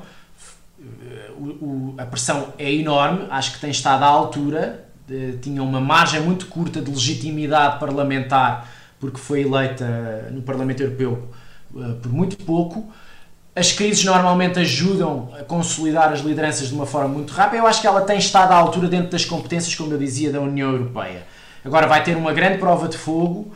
o, 1.41 1.65
o, 1.65 1.95
a 1.99 2.05
pressão 2.05 2.53
é 2.59 2.71
enorme, 2.73 3.27
acho 3.31 3.55
que 3.55 3.61
tem 3.61 3.71
estado 3.71 4.03
à 4.03 4.07
altura, 4.07 4.85
de, 5.07 5.39
tinha 5.39 5.63
uma 5.63 5.81
margem 5.81 6.21
muito 6.21 6.47
curta 6.47 6.81
de 6.81 6.91
legitimidade 6.91 7.79
parlamentar, 7.79 8.69
porque 8.99 9.19
foi 9.19 9.43
eleita 9.43 10.29
no 10.31 10.43
Parlamento 10.43 10.83
Europeu 10.83 11.31
uh, 11.75 11.95
por 11.95 12.13
muito 12.13 12.37
pouco. 12.37 12.93
As 13.57 13.73
crises 13.73 14.05
normalmente 14.05 14.59
ajudam 14.61 15.31
a 15.39 15.43
consolidar 15.43 16.13
as 16.13 16.21
lideranças 16.21 16.69
de 16.69 16.75
uma 16.75 16.87
forma 16.87 17.09
muito 17.09 17.33
rápida. 17.33 17.57
Eu 17.57 17.67
acho 17.67 17.81
que 17.81 17.87
ela 17.87 18.03
tem 18.03 18.19
estado 18.19 18.53
à 18.53 18.57
altura 18.57 18.87
dentro 18.87 19.11
das 19.11 19.25
competências, 19.25 19.75
como 19.75 19.93
eu 19.93 19.99
dizia, 19.99 20.31
da 20.31 20.41
União 20.41 20.71
Europeia. 20.71 21.27
Agora 21.65 21.87
vai 21.87 22.03
ter 22.05 22.17
uma 22.17 22.33
grande 22.33 22.59
prova 22.59 22.89
de 22.89 22.97
fogo 22.97 23.53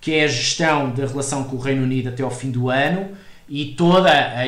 que 0.00 0.12
é 0.12 0.24
a 0.24 0.28
gestão 0.28 0.90
da 0.90 1.06
relação 1.06 1.44
com 1.44 1.56
o 1.56 1.58
Reino 1.58 1.82
Unido 1.82 2.10
até 2.10 2.22
ao 2.22 2.30
fim 2.30 2.50
do 2.50 2.68
ano 2.68 3.12
e 3.48 3.74
toda 3.74 4.10
a 4.10 4.46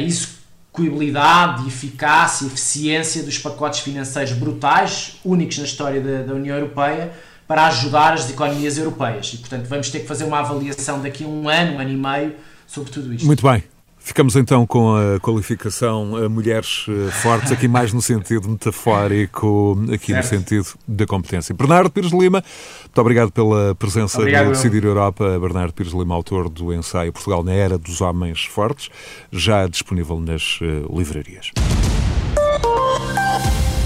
execuibilidade, 0.76 1.66
eficácia 1.66 2.46
eficiência 2.46 3.22
dos 3.22 3.38
pacotes 3.38 3.80
financeiros 3.80 4.32
brutais, 4.32 5.16
únicos 5.24 5.58
na 5.58 5.64
história 5.64 6.00
da, 6.00 6.22
da 6.22 6.34
União 6.34 6.56
Europeia, 6.56 7.12
para 7.48 7.66
ajudar 7.66 8.12
as 8.12 8.28
economias 8.28 8.76
europeias. 8.76 9.32
E, 9.34 9.38
portanto, 9.38 9.66
vamos 9.66 9.90
ter 9.90 10.00
que 10.00 10.06
fazer 10.06 10.24
uma 10.24 10.40
avaliação 10.40 11.00
daqui 11.00 11.24
a 11.24 11.28
um 11.28 11.48
ano, 11.48 11.76
um 11.76 11.80
ano 11.80 11.90
e 11.90 11.96
meio, 11.96 12.34
sobre 12.66 12.90
tudo 12.90 13.12
isto. 13.12 13.26
Muito 13.26 13.42
bem. 13.42 13.62
Ficamos 14.06 14.36
então 14.36 14.64
com 14.64 14.94
a 14.94 15.18
qualificação 15.18 16.14
a 16.14 16.28
mulheres 16.28 16.86
eh, 16.88 17.10
fortes, 17.10 17.50
aqui 17.50 17.66
mais 17.66 17.92
no 17.92 18.00
sentido 18.00 18.48
metafórico, 18.48 19.76
aqui 19.92 20.12
certo. 20.12 20.22
no 20.22 20.38
sentido 20.38 20.66
da 20.86 21.04
competência. 21.04 21.52
Bernardo 21.52 21.90
Pires 21.90 22.12
Lima, 22.12 22.40
muito 22.84 23.00
obrigado 23.00 23.32
pela 23.32 23.74
presença 23.74 24.20
obrigado, 24.20 24.46
no 24.46 24.52
Decidir 24.52 24.84
Europa. 24.84 25.36
Bernardo 25.40 25.74
Pires 25.74 25.92
Lima, 25.92 26.14
autor 26.14 26.48
do 26.48 26.72
ensaio 26.72 27.12
Portugal 27.12 27.42
na 27.42 27.52
Era 27.52 27.76
dos 27.76 28.00
Homens 28.00 28.44
Fortes, 28.44 28.90
já 29.32 29.66
disponível 29.66 30.20
nas 30.20 30.60
uh, 30.60 30.96
livrarias. 30.96 31.50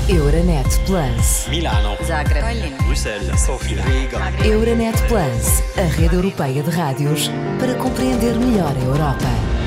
Euronet 0.06 0.68
Plus. 0.84 1.46
Milano. 1.48 1.96
Zagreb. 2.04 2.74
Bruxelas. 2.84 3.40
Sofia. 3.40 3.82
Riga. 3.84 4.18
Euronet 4.46 5.00
Plus, 5.08 5.62
a 5.78 5.88
rede 5.98 6.14
europeia 6.14 6.62
de 6.62 6.70
rádios 6.70 7.30
para 7.58 7.74
compreender 7.76 8.38
melhor 8.38 8.76
a 8.76 8.84
Europa. 8.84 9.59